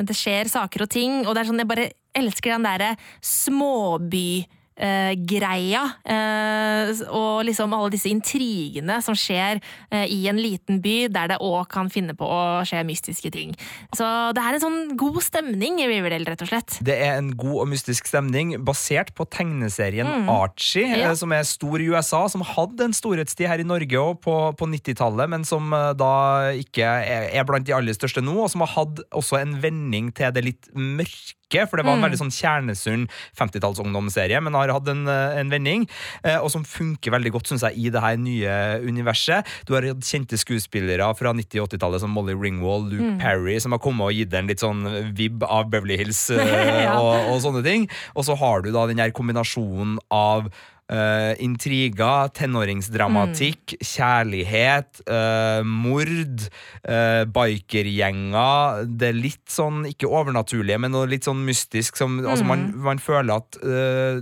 det 0.08 0.16
skjer 0.18 0.44
saker 0.50 0.80
og 0.86 0.90
ting, 0.92 1.12
og 1.26 1.32
det 1.34 1.40
er 1.42 1.48
sånn 1.50 1.62
jeg 1.62 1.70
bare 1.70 1.88
elsker 2.14 2.57
den 2.57 2.67
derre 2.71 2.95
småby 3.23 4.47
Uh, 4.81 5.12
greia, 5.29 5.83
uh, 6.09 6.88
og 7.12 7.43
liksom 7.45 7.75
alle 7.76 7.90
disse 7.93 8.09
intrigene 8.09 8.95
som 9.05 9.12
skjer 9.19 9.59
uh, 9.93 10.07
i 10.09 10.23
en 10.31 10.38
liten 10.40 10.79
by, 10.81 10.95
der 11.12 11.35
det 11.35 11.37
òg 11.45 11.67
kan 11.69 11.90
finne 11.93 12.14
på 12.17 12.25
å 12.25 12.62
skje 12.64 12.81
mystiske 12.88 13.29
ting. 13.35 13.50
Så 13.93 14.07
det 14.33 14.40
er 14.40 14.57
en 14.57 14.62
sånn 14.62 14.79
god 14.97 15.19
stemning 15.26 15.83
i 15.85 15.88
Riverdale, 15.90 16.25
rett 16.33 16.47
og 16.47 16.49
slett. 16.49 16.79
Det 16.87 16.97
er 16.97 17.19
en 17.19 17.29
god 17.37 17.59
og 17.67 17.69
mystisk 17.75 18.09
stemning 18.09 18.55
basert 18.64 19.12
på 19.19 19.26
tegneserien 19.29 20.09
Mm. 20.09 20.31
Archie, 20.33 20.87
Ja. 20.88 21.11
eh, 21.11 21.14
som 21.14 21.35
er 21.37 21.45
stor 21.45 21.76
i 21.76 21.90
USA, 21.93 22.23
som 22.33 22.40
hadde 22.40 22.87
en 22.88 22.97
storhetstid 22.97 23.49
her 23.52 23.61
i 23.61 23.69
Norge 23.69 24.00
òg 24.00 24.23
på, 24.25 24.38
på 24.57 24.64
90-tallet, 24.71 25.29
men 25.29 25.44
som 25.44 25.68
eh, 25.77 25.92
da 25.92 26.55
ikke 26.57 26.88
er, 26.88 27.29
er 27.37 27.44
blant 27.44 27.68
de 27.68 27.77
aller 27.77 27.92
største 27.92 28.25
nå, 28.25 28.33
og 28.46 28.49
som 28.49 28.64
har 28.64 28.73
hatt 28.79 29.05
også 29.12 29.42
en 29.42 29.59
vending 29.61 30.09
til 30.16 30.33
det 30.33 30.46
litt 30.49 30.73
mørke. 30.73 31.37
For 31.68 31.76
det 31.76 31.84
var 31.86 31.94
en 31.96 32.00
Mm. 32.00 32.06
veldig 32.10 32.20
sånn 32.20 32.30
kjernesunn 32.32 33.08
50-tallsungdomsserie, 33.36 34.40
men 34.42 34.54
har 34.54 34.68
hatt 34.72 34.88
en, 34.88 35.06
eh, 35.08 35.38
en 35.40 35.50
vending, 35.50 35.88
eh, 36.24 36.38
og 36.38 36.50
som 36.50 36.64
funker 36.64 37.10
veldig 37.10 37.32
godt 37.32 37.46
synes 37.50 37.62
jeg, 37.62 37.78
i 37.86 37.90
det 37.90 38.00
her 38.00 38.16
nye 38.16 38.80
universet. 38.86 39.46
Du 39.66 39.74
har 39.74 39.82
hatt 39.82 40.00
kjente 40.00 40.38
skuespillere 40.38 41.08
fra 41.16 41.32
90- 41.32 41.60
og 41.62 41.68
80-tallet 41.70 42.00
som 42.00 42.10
Molly 42.10 42.34
Ringwald, 42.34 42.90
Luke 42.92 43.00
Mm. 43.10 43.18
Perry, 43.20 43.58
som 43.58 43.72
har 43.72 43.78
kommet 43.80 44.00
og 44.06 44.12
gitt 44.12 44.32
en 44.34 44.46
litt 44.46 44.60
sånn 44.60 45.14
vibb 45.16 45.42
av 45.42 45.70
Beverly 45.70 45.96
Hills 45.96 46.30
eh, 46.30 46.84
Ja. 46.84 46.98
og, 46.98 47.34
og 47.34 47.40
sånne 47.42 47.64
ting. 47.64 47.88
Og 48.14 48.24
så 48.24 48.36
har 48.38 48.62
du 48.62 48.70
da 48.72 48.86
den 48.86 48.98
her 48.98 49.10
kombinasjonen 49.10 49.98
av 50.10 50.50
eh, 50.90 51.33
intriger, 51.44 52.31
tenåringsdramatikk, 52.37 53.76
kjærlighet, 53.79 55.03
uh, 55.07 55.62
mord, 55.66 56.46
uh, 56.85 57.24
bikergjenger. 57.31 58.85
Det 59.00 59.11
er 59.11 59.18
litt 59.18 59.46
sånn, 59.50 59.85
ikke 59.90 60.11
overnaturlige, 60.11 60.81
men 60.83 60.94
noe 60.94 61.09
litt 61.11 61.29
sånn 61.29 61.44
mystisk. 61.46 62.00
Som, 62.00 62.20
altså 62.24 62.46
man, 62.48 62.70
man 62.81 63.00
føler 63.03 63.40
at 63.40 63.59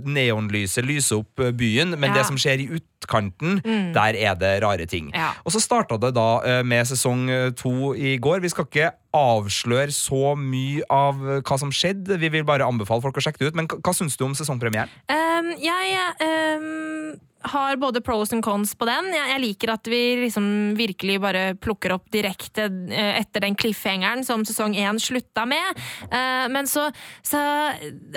neonlyset 0.05 0.85
lyser 0.85 1.23
opp 1.23 1.41
byen, 1.57 1.95
men 1.97 2.09
Ja. 2.11 2.19
det 2.19 2.29
som 2.29 2.39
skjer 2.39 2.63
i 2.65 2.69
utkanten, 2.99 3.61
Mm. 3.63 3.93
der 3.93 4.15
er 4.15 4.35
det 4.35 4.61
rare 4.63 4.85
ting. 4.85 5.11
Ja. 5.13 5.31
Og 5.45 5.51
så 5.51 5.59
starta 5.61 5.97
det 5.99 6.13
da 6.15 6.41
eh, 6.43 6.63
med 6.63 6.85
sesong 6.87 7.29
eh, 7.29 7.51
to 7.51 7.93
i 7.95 8.17
går. 8.17 8.41
Vi 8.41 8.49
skal 8.49 8.65
ikke 8.65 8.91
avsløre 9.13 9.91
så 9.91 10.35
mye 10.37 10.83
av 10.89 11.15
eh, 11.15 11.41
hva 11.41 11.57
som 11.59 11.71
skjedde. 11.71 12.19
Vi 12.19 12.29
vil 12.29 12.43
bare 12.43 12.65
anbefale 12.67 13.01
folk 13.01 13.17
å 13.17 13.21
sjekke 13.23 13.39
det 13.39 13.47
ut. 13.53 13.55
Men 13.55 13.67
hva 13.67 13.93
syns 13.93 14.17
du 14.17 14.25
om 14.25 14.35
sesongpremieren? 14.35 14.89
Um, 15.09 15.53
jeg 15.57 15.97
um, 16.21 17.19
har 17.41 17.75
både 17.75 18.01
pros 18.01 18.33
and 18.33 18.43
cons 18.43 18.75
på 18.75 18.85
den. 18.89 19.13
Jeg, 19.15 19.27
jeg 19.31 19.41
liker 19.43 19.71
at 19.71 19.87
vi 19.87 20.01
liksom 20.25 20.47
virkelig 20.77 21.19
bare 21.23 21.43
plukker 21.55 21.93
opp 21.95 22.09
direkte 22.11 22.67
eh, 22.91 23.19
etter 23.21 23.45
den 23.45 23.55
cliffhangeren 23.59 24.25
som 24.27 24.43
sesong 24.47 24.75
én 24.75 24.99
slutta 24.99 25.45
med. 25.47 25.79
Eh, 26.11 26.47
men 26.51 26.67
så, 26.67 26.89
så 27.23 27.39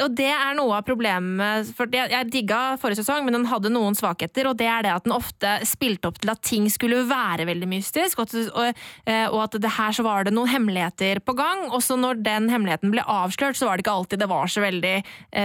Og 0.03 0.11
det 0.19 0.31
er 0.33 0.57
noe 0.59 0.81
av 0.81 0.87
problemet. 0.87 1.71
For 1.77 1.91
jeg, 1.93 2.11
jeg 2.11 2.31
digga 2.33 2.63
forrige 2.83 3.03
sesong, 3.03 3.23
men 3.27 3.39
den 3.39 3.49
hadde 3.51 3.71
noen 3.73 3.97
svakheter. 3.99 4.51
Og 4.51 4.59
det 4.59 4.67
er 4.71 4.87
det 4.87 4.95
at 4.97 5.07
den 5.07 5.15
ofte 5.15 5.55
spilte 5.69 6.11
opp 6.11 6.19
til 6.23 6.35
at 6.35 6.43
ting 6.43 6.67
skulle 6.73 7.05
være 7.07 7.47
veldig 7.49 7.71
mystisk, 7.71 8.19
og 8.19 8.31
og, 8.33 8.79
eh, 9.07 9.27
og 9.29 9.43
at 9.45 9.57
det 9.61 9.71
her 9.77 9.93
så 9.93 10.05
var 10.07 10.25
det 10.25 10.33
noen 10.33 10.51
hemmeligheter 10.51 11.21
på 11.23 11.35
gang. 11.37 11.67
Og 11.71 11.83
så 11.85 11.99
når 12.01 12.23
den 12.25 12.49
hemmeligheten 12.51 12.91
ble 12.95 13.05
avslørt, 13.07 13.59
så 13.59 13.69
var 13.69 13.77
det 13.77 13.85
ikke 13.85 13.95
alltid 13.95 14.23
det 14.23 14.29
var 14.31 14.51
så 14.51 14.63
veldig 14.65 14.95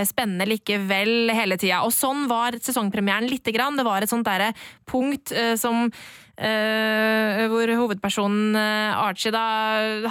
spennende 0.07 0.47
likevel 0.47 1.31
hele 1.35 1.57
tida. 1.59 1.81
Og 1.85 1.91
sånn 1.95 2.25
var 2.31 2.55
sesongpremieren 2.63 3.27
lite 3.29 3.51
grann. 3.55 3.66
Det 3.75 3.85
var 3.87 4.05
et 4.05 4.13
sånt 4.13 4.27
derre 4.27 4.53
punkt 4.87 5.35
eh, 5.35 5.55
som 5.59 5.91
Uh, 6.37 7.47
hvor 7.49 7.65
hovedpersonen 7.65 8.53
uh, 8.53 8.99
Archie 9.07 9.31
da 9.33 9.39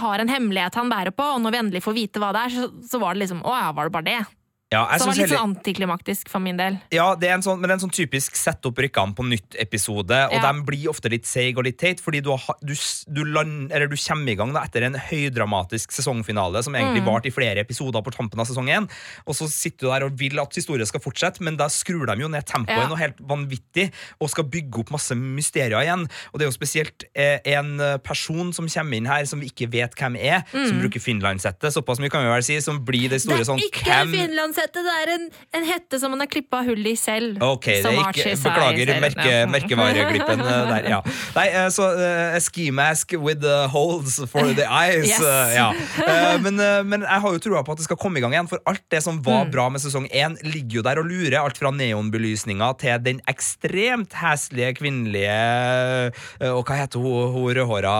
har 0.02 0.18
en 0.18 0.32
hemmelighet 0.32 0.74
han 0.74 0.88
bærer 0.90 1.14
på, 1.14 1.22
og 1.22 1.38
når 1.38 1.54
vi 1.54 1.58
endelig 1.60 1.82
får 1.84 1.94
vite 1.94 2.18
hva 2.18 2.32
det 2.34 2.40
er, 2.42 2.56
så, 2.56 2.88
så 2.90 2.98
var 2.98 3.14
det 3.14 3.22
liksom 3.22 3.44
Å 3.46 3.52
ja, 3.54 3.68
var 3.70 3.86
det 3.86 3.94
bare 3.94 4.08
det? 4.08 4.16
Ja, 4.72 4.80
så 4.98 4.98
det 4.98 5.06
var 5.06 5.14
litt 5.20 5.30
sånn 5.30 5.54
antiklimaktisk 5.54 6.28
for 6.28 6.42
min 6.42 6.56
del. 6.58 6.80
Ja, 6.90 7.14
det 7.14 7.28
er 7.30 7.34
en 7.36 7.42
sånn, 7.46 7.60
men 7.60 7.68
det 7.70 7.76
er 7.76 7.78
en 7.78 7.88
sånn 7.88 7.94
typisk 7.94 8.34
sett 8.34 8.66
opp 8.66 8.74
rykkene 8.82 9.14
på 9.14 9.22
nytt-episode, 9.22 10.16
og 10.26 10.32
Ja. 10.34 10.52
de 10.52 10.62
blir 10.66 10.88
ofte 10.90 11.08
litt 11.08 11.22
seig 11.24 11.56
og 11.56 11.62
litt 11.64 11.78
teit, 11.78 12.00
fordi 12.02 12.20
du, 12.20 12.30
har, 12.34 12.56
du, 12.64 12.74
du, 13.06 13.24
land, 13.24 13.70
eller 13.70 13.86
du 13.86 13.94
kommer 13.94 14.32
i 14.32 14.34
gang 14.34 14.52
da, 14.52 14.64
etter 14.66 14.82
en 14.82 14.94
høydramatisk 14.98 15.92
sesongfinale 15.94 16.64
som 16.64 16.74
egentlig 16.74 17.02
Mm. 17.02 17.06
varte 17.06 17.26
i 17.26 17.30
flere 17.30 17.58
episoder 17.62 18.02
på 18.02 18.10
tampen 18.10 18.40
av 18.40 18.46
sesong 18.46 18.66
én. 18.68 18.88
og 19.24 19.34
så 19.36 19.48
sitter 19.48 19.86
du 19.86 19.92
der 19.92 20.04
og 20.06 20.18
vil 20.18 20.38
at 20.40 20.52
historien 20.52 20.84
skal 20.86 20.98
fortsette, 21.00 21.40
men 21.40 21.56
da 21.56 21.68
skrur 21.68 22.04
de 22.06 22.20
jo 22.22 22.26
ned 22.28 22.44
tempoet 22.44 22.76
Ja. 22.76 22.88
noe 22.88 22.98
helt 22.98 23.18
vanvittig, 23.18 23.92
og 24.20 24.30
skal 24.30 24.44
bygge 24.44 24.80
opp 24.80 24.90
masse 24.90 25.14
mysterier 25.14 25.78
igjen. 25.80 26.10
Og 26.34 26.40
det 26.40 26.42
er 26.42 26.50
jo 26.50 26.58
spesielt 26.58 27.04
eh, 27.14 27.38
en 27.44 27.78
person 28.02 28.52
som 28.52 28.66
kommer 28.66 28.96
inn 28.96 29.06
her 29.06 29.24
som 29.26 29.38
vi 29.38 29.46
ikke 29.48 29.70
vet 29.70 29.94
hvem 29.94 30.16
er, 30.18 30.42
som 30.50 30.72
Mm. 30.76 30.80
bruker 30.82 31.00
finlandssettet, 31.00 31.70
såpass 31.72 32.00
mye 32.00 32.10
kan 32.10 32.22
vi 32.24 32.30
vel 32.34 32.42
si, 32.42 32.58
som 32.60 32.84
blir 32.84 33.08
det 33.08 33.20
store 33.22 33.44
sånn 33.44 33.58
Ikke 33.62 33.84
hvem- 33.84 34.10
finlandshette! 34.12 34.56
Det 34.74 34.82
er 35.02 35.10
en, 35.14 35.24
en 35.54 35.64
hette 35.68 36.00
som 36.00 36.10
man 36.10 36.20
har 36.24 36.26
klippa 36.30 36.62
hull 36.66 36.82
i 36.86 36.94
selv. 36.98 37.38
Ok, 37.42 37.66
det 37.70 37.82
som 37.84 37.94
er 37.94 38.10
ikke, 38.10 38.34
beklager 38.42 38.92
merke, 39.00 39.26
Ja. 39.26 39.46
merkevareglippen 39.50 40.40
eh, 40.40 40.62
der. 40.72 40.88
Ja. 40.90 41.00
Nei, 41.36 41.46
eh, 41.52 41.68
så 41.74 41.86
uh, 41.94 42.38
ski 42.42 42.70
mask 42.74 43.12
with 43.20 43.40
the 43.44 43.66
holes 43.72 44.18
for 44.32 44.50
the 44.56 44.66
eyes. 44.66 45.06
Yes. 45.08 45.22
ja. 45.54 45.70
Men, 46.42 46.56
men 46.88 47.02
jeg 47.06 47.20
har 47.22 47.32
jo 47.36 47.38
trua 47.42 47.62
på 47.66 47.72
at 47.76 47.78
det 47.82 47.86
skal 47.88 47.98
komme 48.00 48.18
i 48.18 48.24
gang 48.24 48.34
igjen, 48.34 48.48
for 48.50 48.60
alt 48.66 48.82
det 48.92 49.02
som 49.06 49.22
var 49.22 49.44
Mm. 49.46 49.50
bra 49.52 49.68
med 49.68 49.80
sesong 49.82 50.06
én, 50.16 50.32
ligger 50.42 50.78
jo 50.78 50.82
der 50.82 50.98
og 50.98 51.04
lurer. 51.06 51.36
Alt 51.42 51.58
fra 51.60 51.70
neonbelysninga 51.70 52.70
til 52.80 52.98
den 53.04 53.18
ekstremt 53.28 54.14
heslige 54.16 54.72
kvinnelige 54.78 56.12
Og 56.40 56.62
hva 56.66 56.78
heter 56.80 57.02
hun, 57.02 57.32
hun 57.34 57.50
rødhåra 57.56 57.92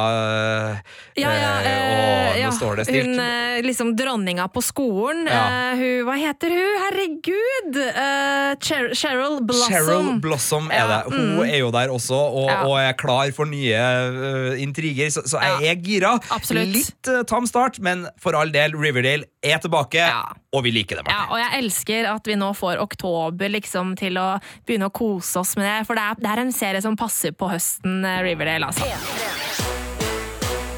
Ja, 1.16 1.30
ja, 1.32 1.52
å, 1.60 2.38
ja. 2.40 2.50
Står 2.56 2.80
det 2.80 2.86
stilt. 2.88 3.12
Hun 3.16 3.62
liksom 3.66 3.92
dronninga 3.98 4.46
på 4.52 4.62
skolen. 4.64 5.24
Ja. 5.30 5.74
Hun, 5.78 6.04
hva 6.08 6.16
heter 6.20 6.45
hun? 6.52 6.76
Herregud! 6.84 7.76
Uh, 7.76 8.52
Cher 8.62 8.90
Cheryl 8.94 9.40
Blossom. 9.46 9.72
Cheryl 9.72 10.10
Blossom 10.22 10.70
er 10.74 10.86
det. 10.90 10.98
Hun 11.10 11.36
mm. 11.36 11.42
er 11.46 11.58
jo 11.60 11.70
der 11.74 11.92
også, 11.94 12.16
og, 12.16 12.50
Ja. 12.50 12.58
og 12.66 12.76
er 12.80 12.96
klar 12.98 13.30
for 13.36 13.48
nye 13.50 13.76
uh, 13.76 14.62
intriger, 14.62 15.10
så, 15.12 15.24
så 15.26 15.42
jeg 15.42 15.72
er 15.72 15.80
gira. 15.82 16.14
Absolutt. 16.34 16.72
Litt 16.74 17.10
uh, 17.12 17.22
tam 17.28 17.48
start, 17.48 17.80
men 17.82 18.06
for 18.22 18.38
all 18.38 18.52
del, 18.54 18.76
Riverdale 18.78 19.28
er 19.42 19.62
tilbake, 19.62 20.04
og 20.52 20.64
vi 20.66 20.74
liker 20.74 21.00
det. 21.00 21.06
Ja, 21.10 21.26
og 21.30 21.40
jeg 21.40 21.62
elsker 21.62 22.10
at 22.10 22.28
vi 22.28 22.38
nå 22.38 22.52
får 22.56 22.82
oktober 22.82 23.52
liksom, 23.56 23.94
til 23.98 24.18
å 24.20 24.36
begynne 24.66 24.90
å 24.90 24.94
kose 24.94 25.42
oss 25.42 25.56
med 25.58 25.68
det. 25.68 25.80
For 25.88 25.98
det 25.98 26.04
er, 26.06 26.20
det 26.22 26.32
er 26.34 26.44
en 26.46 26.54
serie 26.54 26.82
som 26.84 26.98
passer 26.98 27.34
på 27.36 27.50
høsten, 27.50 28.02
Riverdale. 28.26 28.70
Altså. 28.70 28.86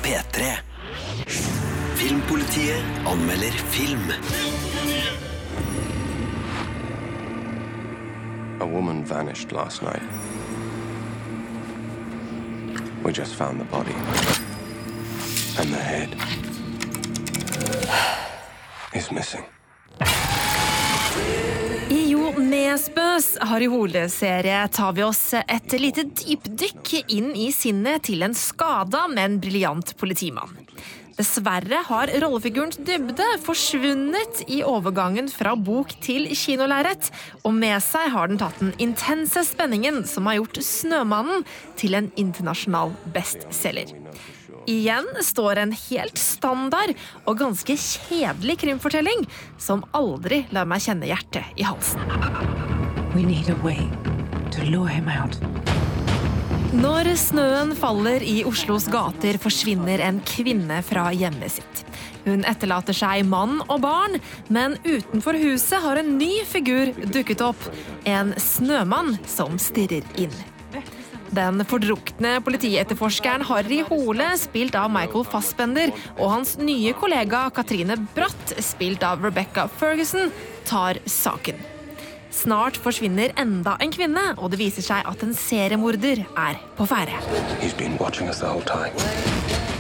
P3. 0.04 0.54
Filmpolitiet 1.98 3.09
anmelder 3.11 3.52
film. 3.74 4.09
A 8.61 8.66
woman 8.66 9.05
vanished 9.05 9.53
last 9.53 9.83
night. 9.83 10.03
We 13.05 13.12
just 13.12 13.37
found 13.37 13.61
the 13.61 13.64
body. 13.64 13.92
And 15.59 15.73
the 15.73 15.79
head 15.79 16.16
is 18.92 19.12
missing. 19.12 19.44
Nesbøs 22.38 23.33
Harry 23.51 23.66
Hole-serie 23.70 24.61
tar 24.70 24.92
vi 24.94 25.03
oss 25.03 25.33
et 25.40 25.74
lite 25.81 26.05
dypdykk 26.07 26.92
inn 27.11 27.33
i 27.35 27.48
sinnet 27.55 28.05
til 28.07 28.22
en 28.22 28.37
skada, 28.37 29.07
men 29.11 29.40
briljant 29.42 29.90
politimann. 29.98 30.55
Dessverre 31.18 31.81
har 31.88 32.12
rollefigurens 32.22 32.79
dybde 32.87 33.27
forsvunnet 33.42 34.44
i 34.46 34.61
overgangen 34.62 35.27
fra 35.33 35.57
bok 35.59 35.96
til 36.05 36.29
kinolerret, 36.31 37.11
og 37.42 37.57
med 37.59 37.83
seg 37.83 38.12
har 38.14 38.31
den 38.31 38.38
tatt 38.38 38.62
den 38.62 38.70
intense 38.79 39.42
spenningen 39.48 40.05
som 40.07 40.31
har 40.31 40.38
gjort 40.38 40.62
Snømannen 40.62 41.42
til 41.81 41.98
en 41.98 42.12
internasjonal 42.14 42.94
bestselger. 43.16 43.96
Igjen 44.68 45.07
står 45.24 45.62
en 45.62 45.70
helt 45.72 46.18
standard 46.20 46.90
og 47.24 47.38
ganske 47.40 47.72
kjedelig 47.72 48.59
krimfortelling 48.61 49.22
som 49.57 49.81
aldri 49.96 50.42
lar 50.52 50.68
meg 50.68 50.83
kjenne 50.85 51.09
hjertet 51.09 51.57
i 51.57 51.64
halsen. 51.64 52.02
Når 56.78 57.09
snøen 57.16 57.72
faller 57.81 58.20
i 58.20 58.42
Oslos 58.44 58.90
gater, 58.92 59.40
forsvinner 59.40 60.04
en 60.04 60.20
kvinne 60.28 60.83
fra 60.85 61.07
hjemmet 61.16 61.57
sitt. 61.57 61.83
Hun 62.26 62.44
etterlater 62.44 62.92
seg 62.92 63.24
mann 63.24 63.62
og 63.70 63.81
barn, 63.87 64.20
men 64.52 64.76
utenfor 64.85 65.40
huset 65.40 65.81
har 65.81 65.96
en 65.96 66.18
ny 66.20 66.42
figur 66.44 66.92
dukket 67.09 67.40
opp. 67.48 67.70
En 68.04 68.37
snømann 68.37 69.16
som 69.24 69.57
stirrer 69.57 70.04
inn. 70.20 70.37
Den 71.34 71.60
fordrukne 71.68 72.38
politietterforskeren 72.44 73.44
Harry 73.50 73.82
Hole, 73.88 74.30
spilt 74.40 74.76
av 74.78 74.90
Michael 74.92 75.26
Fassbender, 75.28 75.92
og 76.16 76.32
hans 76.38 76.54
nye 76.60 76.94
kollega 76.96 77.46
Katrine 77.54 77.98
Bratt, 78.16 78.54
spilt 78.64 79.04
av 79.04 79.24
Rebecca 79.24 79.68
Ferguson, 79.68 80.32
tar 80.68 81.00
saken. 81.04 81.58
Snart 82.32 82.76
forsvinner 82.80 83.32
enda 83.40 83.76
en 83.80 83.92
kvinne, 83.92 84.24
og 84.36 84.52
det 84.52 84.60
viser 84.60 84.84
seg 84.84 85.06
at 85.08 85.22
en 85.24 85.34
seriemorder 85.36 86.24
er 86.36 86.60
på 86.76 86.88
ferde. 86.88 87.16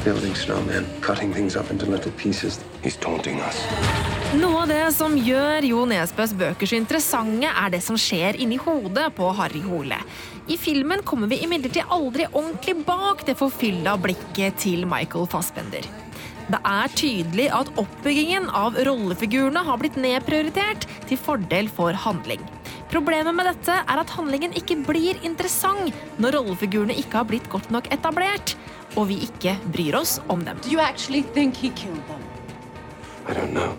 Building 0.04 0.36
snowmen, 0.36 0.86
cutting 1.02 1.32
things 1.34 1.56
up 1.56 1.70
into 1.70 1.84
little 1.84 2.12
pieces. 2.12 2.60
He's 2.82 2.96
taunting 2.96 3.40
us. 3.40 4.17
Noe 4.36 4.58
av 4.60 4.68
det 4.68 4.90
som 4.92 5.14
gjør 5.16 5.64
Jo 5.64 5.86
Nesbøs 5.88 6.34
bøker 6.36 6.68
så 6.68 6.76
interessante, 6.76 7.48
er 7.48 7.70
det 7.72 7.78
som 7.80 7.96
skjer 7.96 8.36
inni 8.36 8.58
hodet 8.60 9.06
på 9.16 9.30
Harry 9.38 9.62
Hole. 9.64 9.96
I 10.52 10.58
filmen 10.60 11.00
kommer 11.00 11.30
vi 11.30 11.38
imidlertid 11.46 11.88
aldri 11.88 12.26
ordentlig 12.26 12.74
bak 12.84 13.24
det 13.24 13.38
forfylla 13.40 13.96
blikket 13.96 14.60
til 14.60 14.84
Michael 14.90 15.24
Fassbender. 15.32 15.88
Det 16.52 16.60
er 16.60 16.92
tydelig 16.92 17.48
at 17.56 17.72
oppbyggingen 17.80 18.52
av 18.52 18.76
rollefigurene 18.76 19.64
har 19.64 19.80
blitt 19.80 19.96
nedprioritert 19.96 20.84
til 21.08 21.24
fordel 21.24 21.72
for 21.72 21.96
handling. 21.96 22.44
Problemet 22.92 23.32
med 23.32 23.48
dette 23.48 23.80
er 23.80 24.04
at 24.04 24.12
handlingen 24.12 24.52
ikke 24.60 24.82
blir 24.84 25.16
interessant 25.24 25.88
når 26.20 26.36
rollefigurene 26.36 27.00
ikke 27.00 27.22
har 27.22 27.32
blitt 27.32 27.48
godt 27.48 27.72
nok 27.72 27.88
etablert, 27.96 28.58
og 28.92 29.08
vi 29.08 29.22
ikke 29.24 29.56
bryr 29.72 30.02
oss 30.04 30.18
om 30.28 30.44
dem. 30.44 30.60
Do 30.60 30.76
you 30.76 30.84
actually 30.84 31.24
think 31.32 31.56
he 31.56 31.72
killed 31.72 32.04
them? 32.12 32.20
I 33.24 33.32
don't 33.32 33.56
know. 33.56 33.72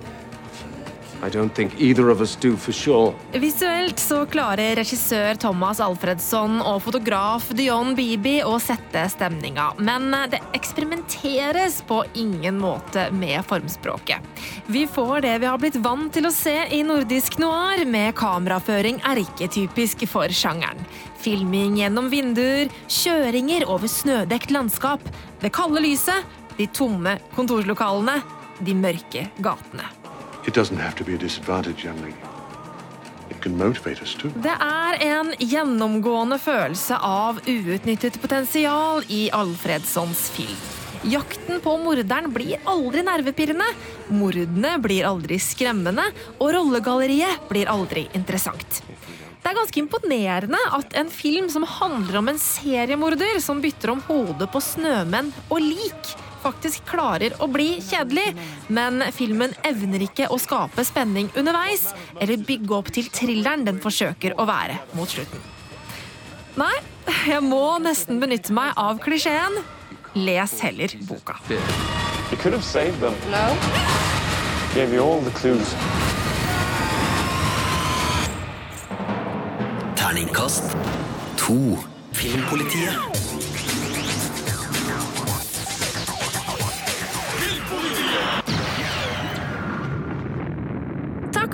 Visuelt 3.36 4.00
så 4.00 4.22
klarer 4.32 4.78
regissør 4.80 5.36
Thomas 5.42 5.82
Alfredsson 5.84 6.62
og 6.64 6.80
fotograf 6.86 7.50
Dion 7.58 7.92
Bibi 7.98 8.38
å 8.48 8.56
sette 8.64 9.04
stemninga, 9.12 9.74
men 9.84 10.08
det 10.32 10.40
eksperimenteres 10.56 11.82
på 11.90 12.02
ingen 12.20 12.60
måte 12.62 13.10
med 13.12 13.44
formspråket. 13.50 14.24
Vi 14.72 14.86
får 14.88 15.26
det 15.28 15.36
vi 15.44 15.52
har 15.52 15.60
blitt 15.60 15.80
vant 15.84 16.14
til 16.16 16.30
å 16.30 16.34
se 16.34 16.56
i 16.72 16.82
nordisk 16.88 17.40
noir, 17.44 17.84
med 17.90 18.16
kameraføring 18.16 19.02
erketypisk 19.12 20.08
for 20.08 20.32
sjangeren. 20.32 20.88
Filming 21.20 21.82
gjennom 21.82 22.08
vinduer, 22.14 22.72
kjøringer 22.88 23.68
over 23.68 23.92
snødekt 23.92 24.56
landskap, 24.56 25.04
det 25.44 25.52
kalde 25.56 25.84
lyset, 25.84 26.24
de 26.56 26.68
tomme 26.76 27.20
kontorlokalene, 27.36 28.22
de 28.64 28.76
mørke 28.76 29.28
gatene. 29.44 29.99
It 30.50 30.56
doesn't 30.56 30.80
have 30.80 30.96
to 30.96 31.04
be 31.04 31.14
a 31.14 31.18
disadvantage, 31.18 31.86
young 31.86 32.02
lady. 32.02 32.16
Det 34.44 34.54
er 34.66 34.96
en 35.06 35.28
gjennomgående 35.38 36.40
følelse 36.42 36.98
av 37.06 37.38
uutnyttet 37.46 38.18
potensial 38.20 39.04
i 39.14 39.20
Alfredssons 39.30 40.24
film. 40.34 40.64
Jakten 41.14 41.62
på 41.62 41.76
morderen 41.84 42.32
blir 42.34 42.58
aldri 42.66 43.04
nervepirrende, 43.06 43.68
mordene 44.10 44.74
blir 44.82 45.06
aldri 45.08 45.38
skremmende, 45.38 46.08
og 46.40 46.56
rollegalleriet 46.58 47.46
blir 47.52 47.70
aldri 47.70 48.08
interessant. 48.18 48.82
Det 48.90 49.54
er 49.54 49.60
ganske 49.60 49.84
imponerende 49.84 50.64
at 50.80 50.98
en 50.98 51.14
film 51.14 51.52
som 51.54 51.68
handler 51.78 52.24
om 52.24 52.34
en 52.34 52.42
seriemorder 52.42 53.38
som 53.46 53.62
bytter 53.62 53.94
om 53.94 54.02
hodet 54.10 54.50
på 54.50 54.66
snømenn 54.66 55.30
og 55.48 55.62
lik, 55.62 56.18
faktisk 56.44 56.86
klarer 56.90 57.36
å 57.40 57.48
bli 57.52 57.78
kjedelig, 57.84 58.34
men 58.68 59.04
filmen 59.16 59.54
evner 59.68 60.06
ikke 60.06 60.30
å 60.32 60.40
skape 60.42 60.86
spenning 60.88 61.30
underveis 61.40 61.90
eller 62.20 62.42
bygge 62.48 62.76
opp 62.78 62.92
til 62.96 63.10
thrilleren 63.14 63.66
den 63.68 63.82
forsøker 63.84 64.38
å 64.40 64.48
være 64.50 64.80
mot 64.98 65.10
slutten. 65.12 65.44
Nei, 66.60 66.76
jeg 67.30 67.44
må 67.46 67.78
nesten 67.84 68.20
benytte 68.20 68.54
meg 68.56 68.74
av 68.80 69.00
klisjeen. 69.04 69.62
Les 70.18 70.56
heller 70.66 70.96
boka. 71.08 71.38
You 71.50 72.38
could 72.38 72.54
have 72.54 72.64
saved 72.64 73.00
them. 73.00 73.14
No. 73.32 73.46
Gave 74.76 74.94
you 74.94 75.02
all 75.02 75.22
the 75.22 75.32
clues. 75.40 75.76
Terningkast 79.96 80.76
to. 81.38 81.78
Filmpolitiet. 82.14 83.39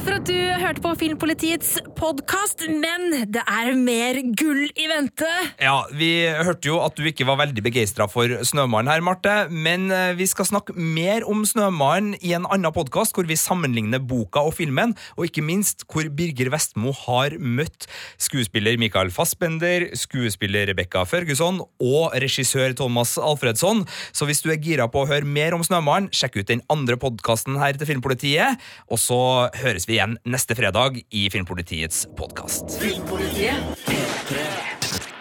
For 0.05 0.19
at 0.19 0.27
du 0.29 0.37
hørte 0.61 0.81
på 0.83 0.91
Filmpolitiets 0.99 1.79
podkast, 1.97 2.61
men 2.69 3.25
det 3.33 3.41
er 3.41 3.71
mer 3.73 4.19
gull 4.37 4.67
i 4.77 4.85
vente. 4.89 5.29
Ja, 5.61 5.87
Vi 5.97 6.27
hørte 6.45 6.69
jo 6.69 6.77
at 6.83 6.93
du 6.97 7.07
ikke 7.09 7.25
var 7.25 7.39
veldig 7.39 7.63
begeistra 7.65 8.05
for 8.11 8.29
Snømannen 8.45 8.91
her, 8.91 9.01
Marte. 9.05 9.33
Men 9.49 9.87
eh, 9.93 10.13
vi 10.17 10.27
skal 10.29 10.45
snakke 10.45 10.75
mer 10.77 11.25
om 11.25 11.41
Snømannen 11.47 12.19
i 12.21 12.35
en 12.37 12.45
annen 12.45 12.73
podkast, 12.75 13.15
hvor 13.17 13.25
vi 13.25 13.37
sammenligner 13.39 14.03
boka 14.03 14.43
og 14.45 14.53
filmen, 14.59 14.93
og 15.17 15.29
ikke 15.29 15.45
minst 15.45 15.87
hvor 15.89 16.05
Birger 16.13 16.51
Vestmo 16.53 16.93
har 17.05 17.37
møtt 17.41 17.89
skuespiller 18.21 18.77
Michael 18.81 19.09
Fassbender, 19.15 19.87
skuespiller 19.97 20.69
Rebecca 20.69 21.05
Ferguson 21.09 21.63
og 21.81 22.13
regissør 22.21 22.77
Thomas 22.77 23.15
Alfredsson. 23.17 23.85
Så 24.13 24.29
hvis 24.29 24.43
du 24.45 24.51
er 24.53 24.61
gira 24.61 24.89
på 24.91 25.01
å 25.01 25.09
høre 25.09 25.25
mer 25.25 25.57
om 25.57 25.65
Snømannen, 25.65 26.13
sjekk 26.13 26.43
ut 26.43 26.53
den 26.53 26.65
andre 26.69 26.99
podkasten 27.01 27.57
her 27.63 27.73
til 27.73 27.93
Filmpolitiet, 27.95 28.61
og 28.85 29.01
så 29.01 29.21
høres 29.63 29.89
vi 29.89 29.94
igjen 29.95 30.17
neste 30.27 30.55
fredag 30.55 30.99
i 31.09 31.29
Filmpolitiets 31.31 32.07
podkast. 32.17 32.79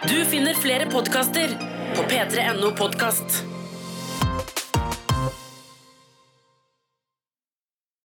Du 0.09 0.17
finner 0.27 0.53
flere 0.59 0.89
podkaster 0.91 1.55
på 1.95 2.03
p3.no 2.11 2.71
podkast. 2.75 3.43